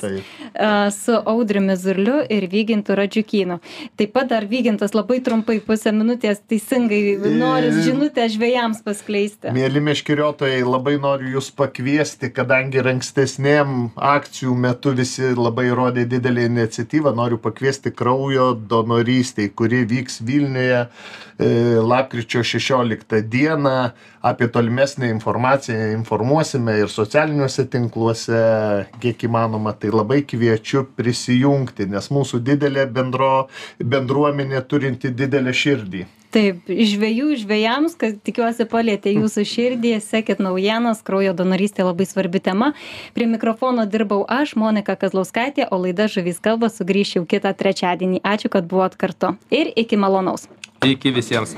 taip. 0.00 0.22
a, 0.54 0.90
su 0.94 1.12
Audriumi 1.12 1.76
Zurliu 1.76 2.20
ir 2.30 2.46
Vygintu 2.52 2.94
Radžiukynu. 2.98 3.58
Taip 3.98 4.12
pat 4.14 4.28
dar 4.30 4.46
Vygintas 4.46 4.94
labai 4.94 5.20
trumpai 5.24 5.58
pusę 5.64 5.92
minutės 5.92 6.40
teisingai 6.46 7.18
nori 7.34 7.72
žinutę 7.84 8.28
žvėjams 8.30 8.84
paskleisti. 8.86 9.50
Mėly 9.54 9.82
meškeriotojai, 9.90 10.62
labai 10.62 10.96
noriu 11.02 11.34
Jūs 11.34 11.50
pakviesti, 11.56 12.30
kadangi 12.34 12.82
ankstesnėm 12.94 13.90
akcijų 13.96 14.54
metu 14.54 14.94
visi 14.94 15.34
labai 15.34 15.68
rodė 15.74 16.06
didelį 16.08 16.46
iniciatyvą, 16.50 17.14
noriu 17.16 17.38
pakviesti 17.42 17.90
kraujo 17.94 18.52
donorystėj, 18.54 19.50
kuri 19.58 19.84
vyks 19.90 20.20
Vilniuje 20.24 20.84
e, 20.84 21.50
lapkričio 21.82 22.44
16 22.46 23.22
dieną. 23.32 23.78
Apie 24.24 24.48
tolimesnę 24.48 25.08
informaciją 25.12 25.90
informuosime 25.92 26.78
ir 26.80 26.88
socialiniuose 26.88 27.66
tinkluose, 27.68 28.38
kiek 29.02 29.26
įmanoma. 29.28 29.74
Tai 29.76 29.90
labai 29.92 30.22
kviečiu 30.24 30.86
prisijungti, 30.96 31.84
nes 31.92 32.08
mūsų 32.08 32.40
didelė 32.46 32.86
bendro, 32.88 33.50
bendruomenė 33.94 34.62
turinti 34.70 35.12
didelę 35.12 35.52
širdį. 35.52 36.06
Taip, 36.32 36.64
žvėjų 36.66 37.36
žvėjams, 37.44 37.92
kad 38.00 38.16
tikiuosi 38.24 38.64
palėtė 38.72 39.12
jūsų 39.12 39.44
širdį, 39.52 39.92
sekit 40.02 40.40
naujienas, 40.40 41.04
kraujo 41.04 41.36
donorystė 41.36 41.84
labai 41.84 42.08
svarbi 42.08 42.40
tema. 42.40 42.72
Prie 43.12 43.28
mikrofono 43.28 43.84
dirbau 43.84 44.24
aš, 44.24 44.56
Monika 44.56 44.96
Kazlauskaitė, 44.96 45.68
o 45.68 45.84
laida 45.84 46.08
Žuvys 46.08 46.40
kalba 46.40 46.72
sugrįš 46.72 47.18
jau 47.18 47.26
kitą 47.28 47.52
trečiadienį. 47.52 48.24
Ačiū, 48.24 48.48
kad 48.56 48.64
buvot 48.72 48.96
kartu 48.96 49.36
ir 49.52 49.68
iki 49.76 50.00
malonaus. 50.00 50.48
Iki 50.80 51.12
visiems. 51.20 51.52